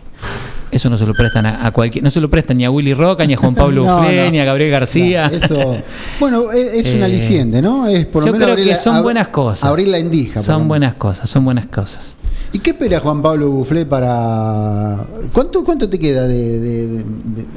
eso 0.71 0.89
no 0.89 0.97
se 0.97 1.05
lo 1.05 1.13
prestan 1.13 1.45
a, 1.45 1.65
a 1.65 1.71
cualquier, 1.71 2.03
no 2.03 2.09
se 2.11 2.21
lo 2.21 2.29
prestan 2.29 2.57
ni 2.57 2.65
a 2.65 2.71
Willy 2.71 2.93
Roca, 2.93 3.25
ni 3.25 3.33
a 3.33 3.37
Juan 3.37 3.55
Pablo 3.55 3.83
No, 3.85 3.99
Uflé, 3.99 4.25
no. 4.25 4.31
ni 4.31 4.39
a 4.39 4.45
Gabriel 4.45 4.71
García. 4.71 5.25
Eso, 5.27 5.77
bueno, 6.19 6.51
es, 6.51 6.85
es 6.85 6.93
un 6.93 7.01
Eh, 7.01 7.05
aliciente, 7.05 7.61
¿no? 7.61 7.87
Es 7.87 8.05
por 8.05 8.21
lo 8.23 8.27
Yo 8.27 8.31
menos 8.33 8.49
creo 8.51 8.65
que 8.65 8.71
la- 8.71 8.77
son 8.77 8.95
ab- 8.95 9.03
buenas 9.03 9.27
cosas. 9.29 9.63
Abrir 9.69 9.87
la 9.89 9.99
indija. 9.99 10.41
Son 10.41 10.67
buenas 10.67 10.93
cosas, 10.95 11.29
son 11.29 11.43
buenas 11.43 11.67
cosas. 11.67 12.15
¿Y 12.53 12.59
qué 12.59 12.71
espera 12.71 12.99
Juan 12.99 13.21
Pablo 13.21 13.49
Buflé 13.49 13.85
para. 13.85 14.97
¿Cuánto, 15.33 15.63
cuánto 15.63 15.89
te 15.89 15.97
queda 15.99 16.27
de, 16.27 16.59
de- 16.59 16.87
de- 16.87 17.03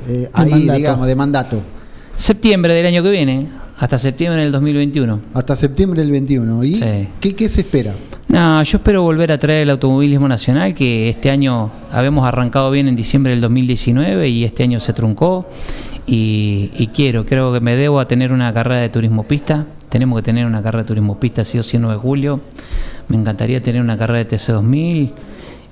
de- 0.06 0.30
ahí, 0.32 0.50
mandato. 0.50 0.76
digamos, 0.78 1.06
de 1.06 1.16
mandato? 1.16 1.62
Septiembre 2.16 2.74
del 2.74 2.86
año 2.86 3.02
que 3.02 3.10
viene, 3.10 3.48
hasta 3.84 3.98
septiembre 3.98 4.40
del 4.42 4.50
2021. 4.50 5.20
Hasta 5.34 5.54
septiembre 5.56 6.00
del 6.00 6.10
21. 6.10 6.64
¿Y 6.64 6.74
Sí. 6.76 7.08
¿qué, 7.20 7.36
qué 7.36 7.48
se 7.50 7.60
espera? 7.60 7.92
No, 8.28 8.62
yo 8.62 8.78
espero 8.78 9.02
volver 9.02 9.30
a 9.30 9.38
traer 9.38 9.60
el 9.64 9.70
automovilismo 9.70 10.26
nacional, 10.26 10.74
que 10.74 11.10
este 11.10 11.30
año 11.30 11.70
habíamos 11.92 12.26
arrancado 12.26 12.70
bien 12.70 12.88
en 12.88 12.96
diciembre 12.96 13.32
del 13.32 13.42
2019 13.42 14.26
y 14.30 14.44
este 14.44 14.62
año 14.62 14.80
se 14.80 14.94
truncó. 14.94 15.46
Y, 16.06 16.70
y 16.78 16.86
quiero, 16.88 17.26
creo 17.26 17.52
que 17.52 17.60
me 17.60 17.76
debo 17.76 18.00
a 18.00 18.08
tener 18.08 18.32
una 18.32 18.54
carrera 18.54 18.80
de 18.80 18.88
turismo 18.88 19.24
pista. 19.24 19.66
Tenemos 19.90 20.18
que 20.18 20.22
tener 20.22 20.46
una 20.46 20.62
carrera 20.62 20.84
de 20.84 20.88
turismo 20.88 21.20
pista, 21.20 21.44
sí 21.44 21.58
o 21.58 21.62
sí, 21.62 21.76
el 21.76 21.82
9 21.82 21.96
de 21.96 22.00
julio. 22.00 22.40
Me 23.08 23.18
encantaría 23.18 23.62
tener 23.62 23.82
una 23.82 23.98
carrera 23.98 24.24
de 24.24 24.36
TC2000 24.36 25.10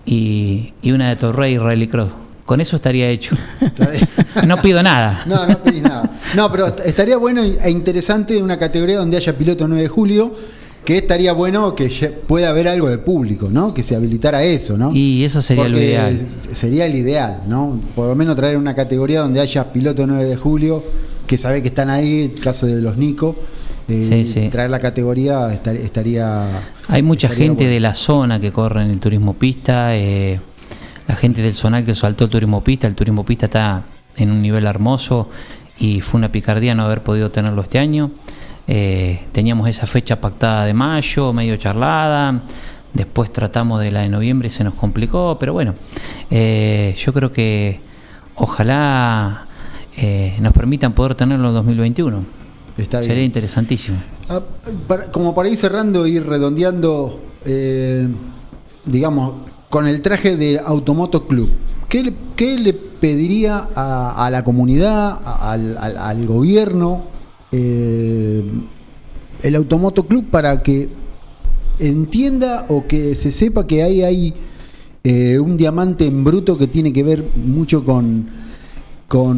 y, 0.04 0.74
y 0.82 0.92
una 0.92 1.08
de 1.08 1.16
Torrey 1.16 1.56
Rally 1.56 1.88
Cross. 1.88 2.10
Con 2.44 2.60
eso 2.60 2.76
estaría 2.76 3.08
hecho. 3.08 3.36
No 4.46 4.56
pido 4.56 4.82
nada. 4.82 5.22
No, 5.26 5.46
no 5.46 5.56
pedís 5.58 5.82
nada. 5.82 6.10
No, 6.36 6.50
pero 6.50 6.66
est- 6.66 6.80
estaría 6.80 7.16
bueno 7.16 7.42
e 7.42 7.70
interesante 7.70 8.42
una 8.42 8.58
categoría 8.58 8.98
donde 8.98 9.16
haya 9.16 9.36
piloto 9.36 9.66
9 9.68 9.82
de 9.82 9.88
julio, 9.88 10.32
que 10.84 10.96
estaría 10.98 11.32
bueno 11.32 11.74
que 11.76 11.88
pueda 12.26 12.48
haber 12.48 12.66
algo 12.68 12.88
de 12.88 12.98
público, 12.98 13.48
¿no? 13.50 13.72
Que 13.72 13.82
se 13.82 13.94
habilitara 13.94 14.42
eso, 14.42 14.76
¿no? 14.76 14.92
Y 14.94 15.24
eso 15.24 15.40
sería 15.42 15.68
lo 15.68 15.78
ideal. 15.78 16.26
Sería 16.52 16.86
el 16.86 16.94
ideal, 16.96 17.42
¿no? 17.46 17.78
Por 17.94 18.08
lo 18.08 18.14
menos 18.16 18.34
traer 18.36 18.56
una 18.56 18.74
categoría 18.74 19.20
donde 19.20 19.40
haya 19.40 19.72
piloto 19.72 20.06
9 20.06 20.24
de 20.24 20.36
julio, 20.36 20.82
que 21.26 21.38
sabe 21.38 21.62
que 21.62 21.68
están 21.68 21.88
ahí, 21.90 22.32
el 22.34 22.40
caso 22.40 22.66
de 22.66 22.80
los 22.80 22.96
Nico. 22.96 23.36
eh, 23.88 24.06
Sí, 24.08 24.32
sí. 24.32 24.48
Traer 24.48 24.70
la 24.70 24.78
categoría 24.80 25.52
estar- 25.52 25.76
estaría. 25.76 26.48
Hay 26.88 27.02
mucha 27.02 27.26
estaría 27.28 27.46
gente 27.48 27.64
bueno. 27.64 27.74
de 27.74 27.80
la 27.80 27.94
zona 27.94 28.40
que 28.40 28.50
corre 28.52 28.82
en 28.84 28.90
el 28.90 29.00
turismo 29.00 29.34
pista, 29.34 29.94
eh, 29.96 30.40
la 31.06 31.14
gente 31.16 31.42
del 31.42 31.52
zonal 31.54 31.84
que 31.84 31.94
saltó 31.94 32.24
el 32.24 32.30
turismo 32.30 32.62
pista, 32.64 32.86
el 32.86 32.94
turismo 32.94 33.24
pista 33.24 33.46
está 33.46 33.84
en 34.16 34.30
un 34.30 34.40
nivel 34.42 34.66
hermoso 34.66 35.28
y 35.78 36.00
fue 36.00 36.18
una 36.18 36.30
picardía 36.30 36.74
no 36.74 36.84
haber 36.84 37.02
podido 37.02 37.30
tenerlo 37.30 37.62
este 37.62 37.78
año. 37.78 38.10
Eh, 38.68 39.24
teníamos 39.32 39.68
esa 39.68 39.86
fecha 39.86 40.20
pactada 40.20 40.64
de 40.64 40.74
mayo, 40.74 41.32
medio 41.32 41.56
charlada, 41.56 42.42
después 42.94 43.32
tratamos 43.32 43.80
de 43.80 43.90
la 43.90 44.00
de 44.00 44.08
noviembre 44.08 44.48
y 44.48 44.50
se 44.50 44.62
nos 44.64 44.74
complicó, 44.74 45.36
pero 45.40 45.52
bueno, 45.52 45.74
eh, 46.30 46.94
yo 46.96 47.12
creo 47.12 47.32
que 47.32 47.80
ojalá 48.36 49.46
eh, 49.96 50.36
nos 50.40 50.52
permitan 50.52 50.92
poder 50.92 51.14
tenerlo 51.14 51.48
en 51.48 51.54
2021. 51.54 52.24
Está 52.78 53.00
bien. 53.00 53.08
Sería 53.10 53.24
interesantísimo. 53.24 53.98
Ah, 54.28 54.40
para- 54.86 55.10
como 55.10 55.34
para 55.34 55.48
ir 55.48 55.56
cerrando 55.56 56.06
y 56.06 56.18
redondeando, 56.20 57.20
digamos, 58.84 59.34
con 59.68 59.86
el 59.86 60.00
traje 60.02 60.36
de 60.36 60.58
Automoto 60.58 61.26
Club, 61.26 61.50
¿qué 62.36 62.56
le, 62.56 62.72
pediría 62.72 63.68
a, 63.74 64.30
la 64.30 64.42
comunidad, 64.44 65.20
al, 65.42 66.26
gobierno, 66.26 67.04
eh, 67.50 68.42
el 69.42 69.56
Automoto 69.56 70.06
Club 70.06 70.24
para 70.30 70.62
que 70.62 70.88
entienda 71.78 72.64
o 72.70 72.86
que 72.86 73.14
se 73.14 73.30
sepa 73.30 73.66
que 73.66 73.82
ahí 73.82 74.02
hay 74.02 74.34
eh, 75.04 75.38
un 75.38 75.58
diamante 75.58 76.06
en 76.06 76.24
bruto 76.24 76.56
que 76.56 76.66
tiene 76.66 76.94
que 76.94 77.02
ver 77.02 77.28
mucho 77.36 77.84
con, 77.84 78.30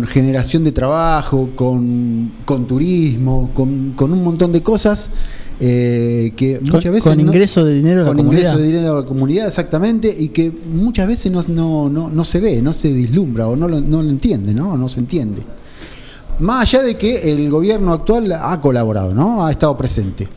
generación 0.07 0.63
de 0.63 0.71
trabajo, 0.71 1.51
con, 1.57 2.31
turismo, 2.69 3.51
con 3.53 4.13
un 4.13 4.23
montón 4.23 4.53
de 4.53 4.63
cosas 4.63 5.11
eh, 5.61 6.33
que 6.37 6.59
Con- 6.59 6.73
muchas 6.73 6.93
veces... 6.93 7.09
con 7.11 7.21
ingreso 7.21 7.65
de 7.65 7.75
dinero 7.75 8.01
a 8.01 8.05
la 8.05 8.09
con 8.09 8.17
comunidad. 8.19 8.41
ingreso 8.43 8.59
de 8.59 8.67
dinero 8.67 8.97
a 8.97 9.01
la 9.01 9.07
comunidad, 9.07 9.47
exactamente, 9.49 10.15
y 10.19 10.29
que 10.29 10.53
muchas 10.73 11.07
veces 11.07 11.31
no, 11.33 11.43
no, 11.49 11.89
no, 11.89 12.11
no 12.11 12.25
se 12.25 12.41
ve, 12.41 12.61
no 12.63 12.73
se 12.73 12.93
vislumbra 12.93 13.47
o 13.49 13.57
no 13.57 13.69
lo, 13.69 13.81
no 13.81 14.03
lo 14.03 14.11
entiende, 14.11 14.53
¿no? 14.55 14.77
No 14.77 14.89
se 14.89 15.01
entiende. 15.01 15.43
Más 16.41 16.63
allá 16.75 16.83
de 16.83 16.97
que 16.97 17.33
el 17.33 17.49
gobierno 17.49 17.93
actual 17.93 18.33
ha 18.33 18.61
colaborado, 18.61 19.15
¿no? 19.15 19.47
Ha 19.47 19.51
estado 19.53 19.77
presente. 19.77 20.29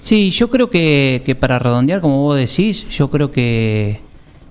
Sí, 0.00 0.30
yo 0.30 0.48
creo 0.50 0.68
que, 0.70 1.22
que 1.24 1.34
para 1.34 1.58
redondear, 1.58 2.00
como 2.00 2.22
vos 2.22 2.36
decís, 2.36 2.86
yo 2.90 3.08
creo 3.10 3.30
que, 3.30 4.00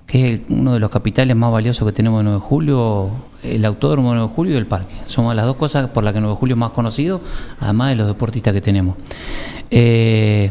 que 0.06 0.18
es 0.26 0.34
el- 0.34 0.42
uno 0.48 0.74
de 0.74 0.80
los 0.80 0.90
capitales 0.90 1.36
más 1.36 1.52
valiosos 1.52 1.86
que 1.86 1.92
tenemos 1.92 2.20
en 2.20 2.24
9 2.26 2.40
de 2.40 2.46
julio, 2.46 3.10
el 3.42 3.64
autódromo 3.64 4.10
de 4.10 4.16
9 4.16 4.28
de 4.30 4.34
julio 4.34 4.54
y 4.54 4.56
el 4.56 4.66
parque. 4.66 4.94
Somos 5.06 5.34
las 5.34 5.46
dos 5.46 5.56
cosas 5.56 5.88
por 5.90 6.04
las 6.04 6.12
que 6.12 6.20
9 6.20 6.34
de 6.34 6.38
julio 6.38 6.54
es 6.54 6.58
más 6.58 6.70
conocido, 6.72 7.20
además 7.60 7.90
de 7.90 7.96
los 7.96 8.06
deportistas 8.06 8.52
que 8.54 8.60
tenemos. 8.60 8.96
Eh, 9.70 10.50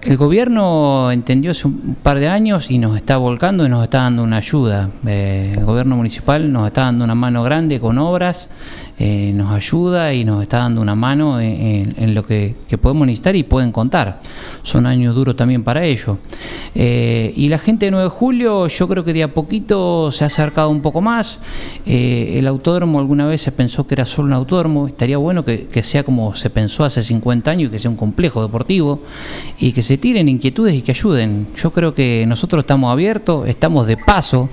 El 0.00 0.16
gobierno 0.16 1.10
entendió 1.10 1.50
hace 1.50 1.66
un 1.66 1.96
par 2.00 2.20
de 2.20 2.28
años 2.28 2.70
y 2.70 2.78
nos 2.78 2.96
está 2.96 3.16
volcando 3.16 3.66
y 3.66 3.68
nos 3.68 3.82
está 3.82 4.02
dando 4.02 4.22
una 4.22 4.36
ayuda. 4.36 4.90
Eh, 5.04 5.54
el 5.56 5.64
gobierno 5.64 5.96
municipal 5.96 6.50
nos 6.52 6.68
está 6.68 6.82
dando 6.82 7.04
una 7.04 7.16
mano 7.16 7.42
grande 7.42 7.80
con 7.80 7.98
obras, 7.98 8.48
eh, 9.00 9.32
nos 9.32 9.52
ayuda 9.52 10.12
y 10.12 10.24
nos 10.24 10.42
está 10.42 10.58
dando 10.58 10.80
una 10.80 10.96
mano 10.96 11.40
en, 11.40 12.14
lo 12.14 12.26
que, 12.26 12.56
podemos 12.80 13.06
necesitar 13.06 13.36
y 13.36 13.44
pueden 13.44 13.70
contar. 13.70 14.20
Son 14.64 14.86
años 14.86 15.14
duros 15.14 15.36
también 15.36 15.62
para 15.62 15.84
ellos. 15.84 16.16
Eh, 16.74 17.32
y 17.36 17.48
la 17.48 17.58
gente 17.58 17.86
de 17.86 17.92
9 17.92 18.04
de 18.04 18.10
julio 18.10 18.66
yo 18.66 18.88
creo 18.88 19.04
que 19.04 19.12
de 19.12 19.22
a 19.22 19.32
poquito 19.32 20.10
se 20.10 20.24
ha 20.24 20.26
acercado 20.26 20.70
un 20.70 20.80
poco 20.80 21.00
más. 21.00 21.38
Eh, 21.86 22.34
el 22.38 22.48
autódromo 22.48 22.98
alguna 22.98 23.26
vez 23.26 23.40
se 23.40 23.52
pensó 23.52 23.86
que 23.86 23.94
era 23.94 24.04
solo 24.04 24.28
un 24.28 24.32
autódromo. 24.32 24.88
Estaría 24.88 25.16
bueno 25.16 25.44
que, 25.44 25.68
que 25.68 25.84
sea 25.84 26.02
como 26.02 26.34
se 26.34 26.50
pensó 26.50 26.84
hace 26.84 27.04
50 27.04 27.50
años 27.52 27.68
y 27.68 27.70
que 27.70 27.78
sea 27.78 27.92
un 27.92 27.96
complejo 27.96 28.42
deportivo 28.42 29.00
y 29.60 29.70
que 29.70 29.82
se 29.84 29.96
tiren 29.96 30.28
inquietudes 30.28 30.74
y 30.74 30.82
que 30.82 30.90
ayuden. 30.90 31.46
Yo 31.56 31.70
creo 31.70 31.94
que 31.94 32.26
nosotros 32.26 32.62
estamos 32.62 32.90
abiertos, 32.90 33.46
estamos 33.48 33.86
de 33.86 33.96
paso 33.96 34.48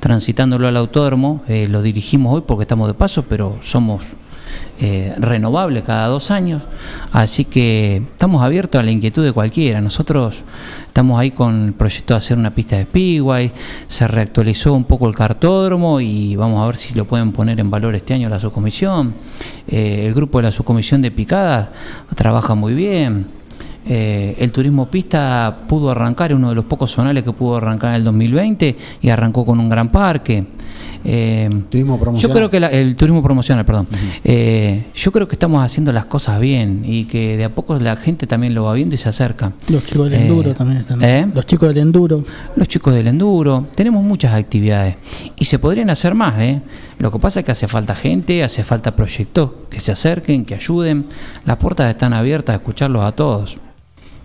transitándolo 0.00 0.66
al 0.66 0.78
autódromo. 0.78 1.42
Lo 1.68 1.82
dirigimos 1.82 2.34
hoy 2.34 2.42
porque 2.46 2.62
estamos 2.62 2.88
de 2.88 2.94
paso, 2.94 3.24
pero 3.28 3.58
somos 3.62 3.81
eh, 4.78 5.14
renovable 5.16 5.82
cada 5.82 6.08
dos 6.08 6.30
años, 6.30 6.62
así 7.12 7.44
que 7.44 8.02
estamos 8.12 8.42
abiertos 8.42 8.80
a 8.80 8.82
la 8.82 8.90
inquietud 8.90 9.22
de 9.22 9.32
cualquiera. 9.32 9.80
Nosotros 9.80 10.42
estamos 10.86 11.20
ahí 11.20 11.30
con 11.30 11.66
el 11.66 11.72
proyecto 11.72 12.14
de 12.14 12.18
hacer 12.18 12.36
una 12.36 12.52
pista 12.52 12.76
de 12.76 12.84
Speedway, 12.84 13.52
se 13.86 14.06
reactualizó 14.08 14.72
un 14.72 14.84
poco 14.84 15.08
el 15.08 15.14
cartódromo 15.14 16.00
y 16.00 16.36
vamos 16.36 16.62
a 16.62 16.66
ver 16.66 16.76
si 16.76 16.94
lo 16.94 17.04
pueden 17.06 17.32
poner 17.32 17.60
en 17.60 17.70
valor 17.70 17.94
este 17.94 18.14
año 18.14 18.28
la 18.28 18.40
subcomisión. 18.40 19.14
Eh, 19.68 20.04
el 20.06 20.14
grupo 20.14 20.38
de 20.38 20.44
la 20.44 20.52
subcomisión 20.52 21.00
de 21.00 21.10
picadas 21.10 21.68
trabaja 22.16 22.54
muy 22.54 22.74
bien. 22.74 23.41
Eh, 23.86 24.36
el 24.38 24.52
turismo 24.52 24.86
pista 24.90 25.58
pudo 25.66 25.90
arrancar, 25.90 26.30
es 26.30 26.36
uno 26.36 26.50
de 26.50 26.54
los 26.54 26.64
pocos 26.66 26.90
zonales 26.90 27.24
que 27.24 27.32
pudo 27.32 27.56
arrancar 27.56 27.90
en 27.90 27.96
el 27.96 28.04
2020 28.04 28.76
y 29.02 29.08
arrancó 29.08 29.44
con 29.44 29.58
un 29.58 29.68
gran 29.68 29.90
parque. 29.90 30.44
Eh, 31.04 31.50
Turismo 31.68 31.96
yo 31.96 32.00
promocional. 32.00 32.36
creo 32.36 32.48
que 32.50 32.60
la- 32.60 32.68
el 32.68 32.96
turismo 32.96 33.24
promocional, 33.24 33.64
perdón. 33.64 33.88
Eh, 34.22 34.84
yo 34.94 35.10
creo 35.10 35.26
que 35.26 35.34
estamos 35.34 35.64
haciendo 35.64 35.90
las 35.92 36.04
cosas 36.04 36.38
bien 36.38 36.84
y 36.86 37.06
que 37.06 37.36
de 37.36 37.42
a 37.42 37.48
poco 37.52 37.76
la 37.76 37.96
gente 37.96 38.28
también 38.28 38.54
lo 38.54 38.62
va 38.64 38.74
viendo 38.74 38.94
y 38.94 38.98
se 38.98 39.08
acerca. 39.08 39.50
Los 39.68 39.84
chicos 39.84 40.08
del 40.08 40.20
Eh, 40.20 40.26
enduro 40.28 40.54
también 40.54 40.78
están. 40.78 41.02
¿eh? 41.02 41.26
Los 41.34 41.44
chicos 41.46 41.68
del 41.70 41.78
enduro. 41.78 42.22
Los 42.54 42.68
chicos 42.68 42.94
del 42.94 43.08
enduro, 43.08 43.66
tenemos 43.74 44.04
muchas 44.04 44.32
actividades 44.34 44.94
y 45.36 45.44
se 45.44 45.58
podrían 45.58 45.90
hacer 45.90 46.14
más. 46.14 46.38
¿eh? 46.40 46.60
Lo 46.98 47.10
que 47.10 47.18
pasa 47.18 47.40
es 47.40 47.46
que 47.46 47.50
hace 47.50 47.66
falta 47.66 47.96
gente, 47.96 48.44
hace 48.44 48.62
falta 48.62 48.94
proyectos 48.94 49.50
que 49.70 49.80
se 49.80 49.90
acerquen, 49.90 50.44
que 50.44 50.54
ayuden. 50.54 51.06
Las 51.44 51.56
puertas 51.56 51.90
están 51.90 52.12
abiertas 52.12 52.54
a 52.54 52.56
escucharlos 52.58 53.02
a 53.02 53.10
todos. 53.10 53.58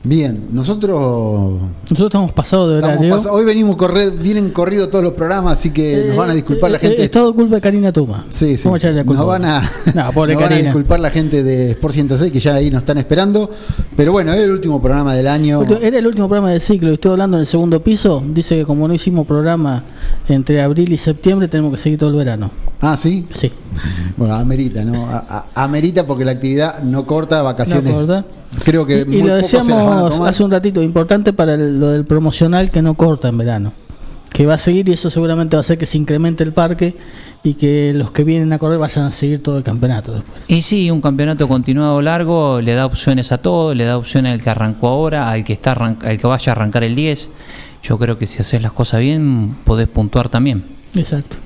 Bien, 0.03 0.47
nosotros 0.53 1.59
Nosotros 1.89 2.07
estamos 2.07 2.31
pasados 2.31 2.69
de 2.71 2.77
horario. 2.77 3.13
pas- 3.17 3.27
hoy 3.29 3.43
venimos 3.43 3.75
correr, 3.75 4.11
vienen 4.11 4.51
corridos 4.51 4.89
todos 4.89 5.03
los 5.03 5.13
programas, 5.13 5.59
así 5.59 5.71
que 5.71 6.05
nos 6.07 6.15
van 6.15 6.29
a 6.29 6.33
disculpar 6.33 6.71
la 6.71 6.77
Eh, 6.77 6.81
gente. 6.81 7.03
Es 7.03 7.11
todo 7.11 7.33
culpa 7.33 7.55
de 7.55 7.61
Karina 7.61 7.91
Tuma. 7.91 8.25
Sí, 8.29 8.57
sí. 8.57 8.63
Vamos 8.63 8.75
a 8.75 8.77
echarle 8.87 8.97
la 8.99 9.03
culpa. 9.05 9.19
Nos 9.19 9.27
van 9.27 9.45
a, 9.45 9.71
No, 9.95 10.11
pobre 10.13 10.33
nos 10.35 10.43
van 10.43 10.53
a 10.53 10.55
disculpar 10.57 10.99
la 11.01 11.09
gente 11.09 11.43
de 11.43 11.71
Sport 11.71 11.93
106 11.93 12.31
que 12.31 12.39
ya 12.39 12.55
ahí 12.55 12.71
nos 12.71 12.83
están 12.83 12.97
esperando. 12.99 13.49
Pero 13.97 14.11
bueno, 14.11 14.31
es 14.31 14.39
el 14.43 14.51
último 14.51 14.79
programa 14.81 15.15
del 15.15 15.27
año. 15.27 15.63
Era 15.81 15.97
el 15.97 16.05
último 16.05 16.27
programa 16.29 16.51
del 16.51 16.61
ciclo 16.61 16.91
y 16.91 16.93
estoy 16.93 17.11
hablando 17.13 17.35
en 17.37 17.41
el 17.41 17.47
segundo 17.47 17.81
piso. 17.83 18.23
Dice 18.25 18.55
que 18.57 18.63
como 18.63 18.87
no 18.87 18.93
hicimos 18.93 19.25
programa 19.25 19.83
entre 20.29 20.61
abril 20.61 20.93
y 20.93 20.97
septiembre, 20.97 21.47
tenemos 21.47 21.71
que 21.71 21.79
seguir 21.79 21.97
todo 21.97 22.11
el 22.11 22.15
verano. 22.15 22.51
Ah, 22.79 22.95
sí. 22.95 23.25
Sí. 23.33 23.51
Bueno, 24.15 24.35
amerita, 24.35 24.83
¿no? 24.83 25.05
A- 25.07 25.45
a- 25.53 25.63
amerita 25.63 26.05
porque 26.05 26.25
la 26.25 26.31
actividad 26.31 26.81
no 26.83 27.05
corta, 27.05 27.41
vacaciones. 27.41 27.83
No 27.91 27.97
corta. 27.99 28.25
Creo 28.63 28.85
que 28.85 29.05
y, 29.07 29.21
lo 29.21 29.35
decíamos 29.35 30.21
hace 30.27 30.43
un 30.43 30.49
ratito, 30.51 30.81
importante 30.81 31.33
para 31.33 31.53
el- 31.55 31.79
lo 31.79 31.89
del 31.89 32.05
promocional 32.05 32.69
que 32.71 32.81
no 32.81 32.93
corta 32.95 33.27
en 33.29 33.37
verano. 33.37 33.73
Que 34.37 34.45
va 34.45 34.53
a 34.53 34.57
seguir 34.59 34.87
y 34.87 34.93
eso 34.93 35.09
seguramente 35.09 35.55
va 35.55 35.61
a 35.61 35.61
hacer 35.61 35.79
que 35.79 35.87
se 35.87 35.97
incremente 35.97 36.43
el 36.43 36.53
parque 36.53 36.95
y 37.41 37.55
que 37.55 37.91
los 37.95 38.11
que 38.11 38.23
vienen 38.23 38.53
a 38.53 38.59
correr 38.59 38.77
vayan 38.77 39.05
a 39.05 39.11
seguir 39.11 39.41
todo 39.41 39.57
el 39.57 39.63
campeonato 39.63 40.13
después. 40.13 40.43
Y 40.47 40.61
sí, 40.61 40.91
un 40.91 41.01
campeonato 41.01 41.47
continuado 41.47 42.03
largo 42.03 42.61
le 42.61 42.75
da 42.75 42.85
opciones 42.85 43.31
a 43.31 43.39
todos, 43.39 43.75
le 43.75 43.85
da 43.85 43.97
opciones 43.97 44.33
al 44.33 44.43
que 44.43 44.51
arrancó 44.51 44.89
ahora, 44.89 45.31
al 45.31 45.43
que 45.43 45.53
está 45.53 45.71
al 45.71 46.19
que 46.19 46.27
vaya 46.27 46.51
a 46.51 46.55
arrancar 46.55 46.83
el 46.83 46.93
10. 46.93 47.29
Yo 47.81 47.97
creo 47.97 48.19
que 48.19 48.27
si 48.27 48.39
haces 48.39 48.61
las 48.61 48.73
cosas 48.73 48.99
bien, 48.99 49.55
podés 49.63 49.87
puntuar 49.87 50.29
también. 50.29 50.63
Exacto. 50.93 51.37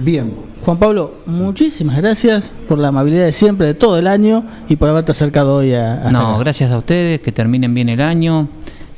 Bien. 0.00 0.30
Juan 0.62 0.78
Pablo, 0.78 1.14
muchísimas 1.24 1.96
gracias 1.96 2.52
por 2.68 2.78
la 2.78 2.88
amabilidad 2.88 3.24
de 3.24 3.32
siempre, 3.32 3.66
de 3.66 3.72
todo 3.72 3.98
el 3.98 4.06
año 4.06 4.44
y 4.68 4.76
por 4.76 4.90
haberte 4.90 5.12
acercado 5.12 5.54
hoy 5.54 5.72
a... 5.72 6.10
No, 6.10 6.32
acá. 6.32 6.38
gracias 6.40 6.70
a 6.70 6.76
ustedes, 6.76 7.20
que 7.20 7.32
terminen 7.32 7.72
bien 7.72 7.88
el 7.88 8.02
año, 8.02 8.50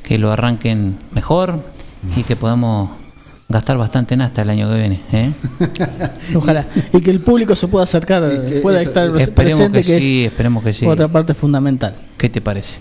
que 0.03 0.18
lo 0.18 0.33
arranquen 0.33 0.96
mejor 1.12 1.62
y 2.16 2.24
que 2.24 2.35
podamos 2.35 2.97
gastar 3.48 3.78
bastante 3.78 4.14
en 4.14 4.20
hasta 4.22 4.42
el 4.42 4.50
año 4.50 4.68
que 4.68 4.76
viene. 4.76 5.00
¿eh? 5.12 5.30
Ojalá. 6.34 6.66
Y 6.92 7.00
que 7.00 7.11
el 7.11 7.20
público 7.20 7.56
se 7.56 7.66
pueda 7.68 7.84
acercar, 7.84 8.22
pueda 8.62 8.80
eso- 8.80 8.88
estar 8.90 9.06
eso- 9.08 9.18
esperemos 9.18 9.58
presente, 9.58 9.80
que, 9.82 9.87
que, 9.94 10.00
sí, 10.00 10.24
es 10.24 10.32
esperemos 10.32 10.62
que 10.64 10.72
sí. 10.72 10.87
otra 10.87 11.08
parte 11.08 11.34
fundamental. 11.34 11.94
¿Qué 12.16 12.28
te 12.28 12.40
parece? 12.40 12.80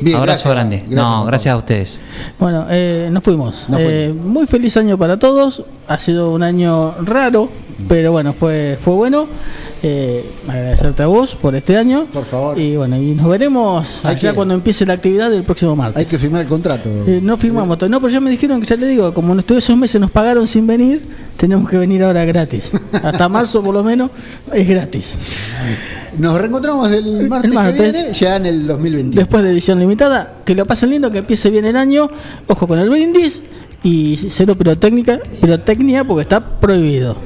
Bien, 0.00 0.16
Abrazo 0.18 0.50
gracias. 0.50 0.54
grande. 0.54 0.76
Gracias, 0.88 0.94
no, 0.94 1.24
gracias 1.24 1.52
a 1.54 1.56
ustedes. 1.56 2.00
Bueno, 2.38 2.66
eh, 2.68 3.08
nos 3.10 3.22
fuimos. 3.22 3.66
Nos 3.68 3.80
Eh, 3.80 4.14
muy 4.14 4.46
feliz 4.46 4.76
año 4.76 4.98
para 4.98 5.18
todos. 5.18 5.64
Ha 5.88 5.98
sido 5.98 6.32
un 6.32 6.42
año 6.42 6.94
raro, 7.02 7.48
pero 7.88 8.12
bueno, 8.12 8.32
fue, 8.34 8.76
fue 8.78 8.92
bueno. 8.94 9.26
Eh, 9.82 10.24
agradecerte 10.48 11.02
a 11.02 11.06
vos 11.06 11.36
por 11.36 11.54
este 11.54 11.76
año. 11.76 12.06
Por 12.12 12.24
favor. 12.24 12.58
Y 12.58 12.76
bueno, 12.76 12.96
y 12.96 13.14
nos 13.14 13.28
veremos 13.28 14.04
Hay 14.04 14.14
allá 14.16 14.30
que- 14.30 14.34
cuando 14.34 14.54
empiece 14.54 14.86
la 14.86 14.94
actividad 14.94 15.30
del 15.30 15.44
próximo 15.44 15.76
martes. 15.76 15.98
Hay 16.00 16.06
que 16.06 16.18
firmar 16.18 16.42
el 16.42 16.48
contrato. 16.48 16.88
Eh, 17.06 17.20
no 17.22 17.36
firmamos 17.36 17.76
todavía, 17.78 17.94
no, 17.96 18.00
pero 18.00 18.12
ya 18.12 18.20
me 18.20 18.30
dijeron 18.30 18.60
que 18.60 18.66
ya 18.66 18.76
le 18.76 18.86
digo, 18.88 19.12
como 19.12 19.36
todos 19.42 19.62
esos 19.62 19.76
meses 19.76 20.00
nos 20.00 20.10
pagaron 20.10 20.46
sin 20.46 20.66
venir, 20.66 21.02
tenemos 21.36 21.68
que 21.68 21.76
venir 21.76 22.02
ahora 22.04 22.24
gratis. 22.24 22.70
Hasta 23.02 23.28
marzo 23.28 23.62
por 23.62 23.74
lo 23.74 23.84
menos 23.84 24.10
es 24.52 24.66
gratis. 24.66 25.18
Nos 26.18 26.40
reencontramos 26.40 26.90
el 26.90 27.28
martes, 27.28 27.52
martes. 27.52 27.94
que 27.94 28.00
viene, 28.00 28.14
ya 28.14 28.36
en 28.36 28.46
el 28.46 28.66
2021. 28.66 29.14
Después 29.20 29.42
de 29.44 29.50
edición 29.50 29.78
limitada, 29.78 30.38
que 30.46 30.54
lo 30.54 30.64
pasen 30.64 30.90
lindo, 30.90 31.10
que 31.10 31.18
empiece 31.18 31.50
bien 31.50 31.66
el 31.66 31.76
año, 31.76 32.08
ojo 32.46 32.66
con 32.66 32.78
el 32.78 32.88
brindis 32.88 33.42
y 33.82 34.16
cero 34.30 34.56
pirotécnica, 34.56 35.20
pirotecnia 35.42 36.04
porque 36.04 36.22
está 36.22 36.40
prohibido. 36.58 37.16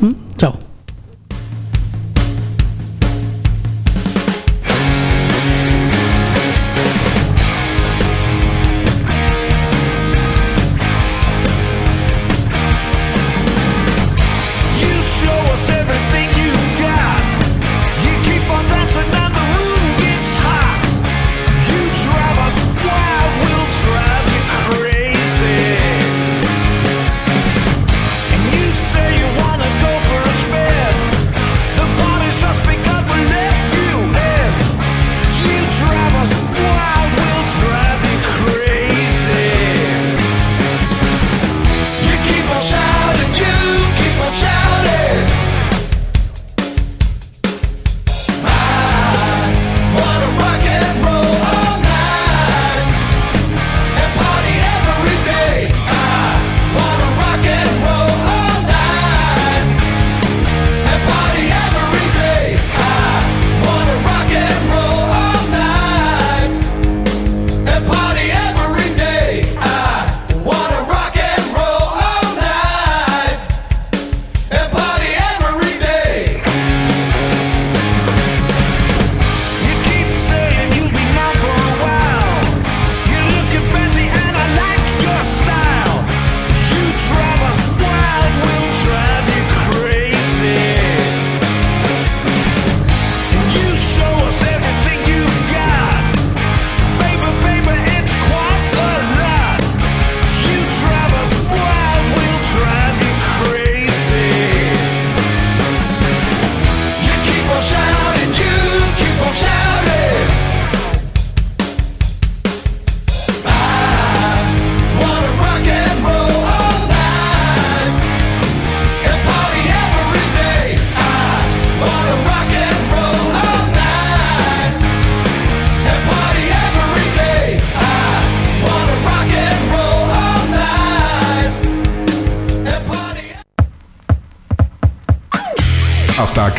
¿Mm? 0.00 0.36
Chao. 0.36 0.69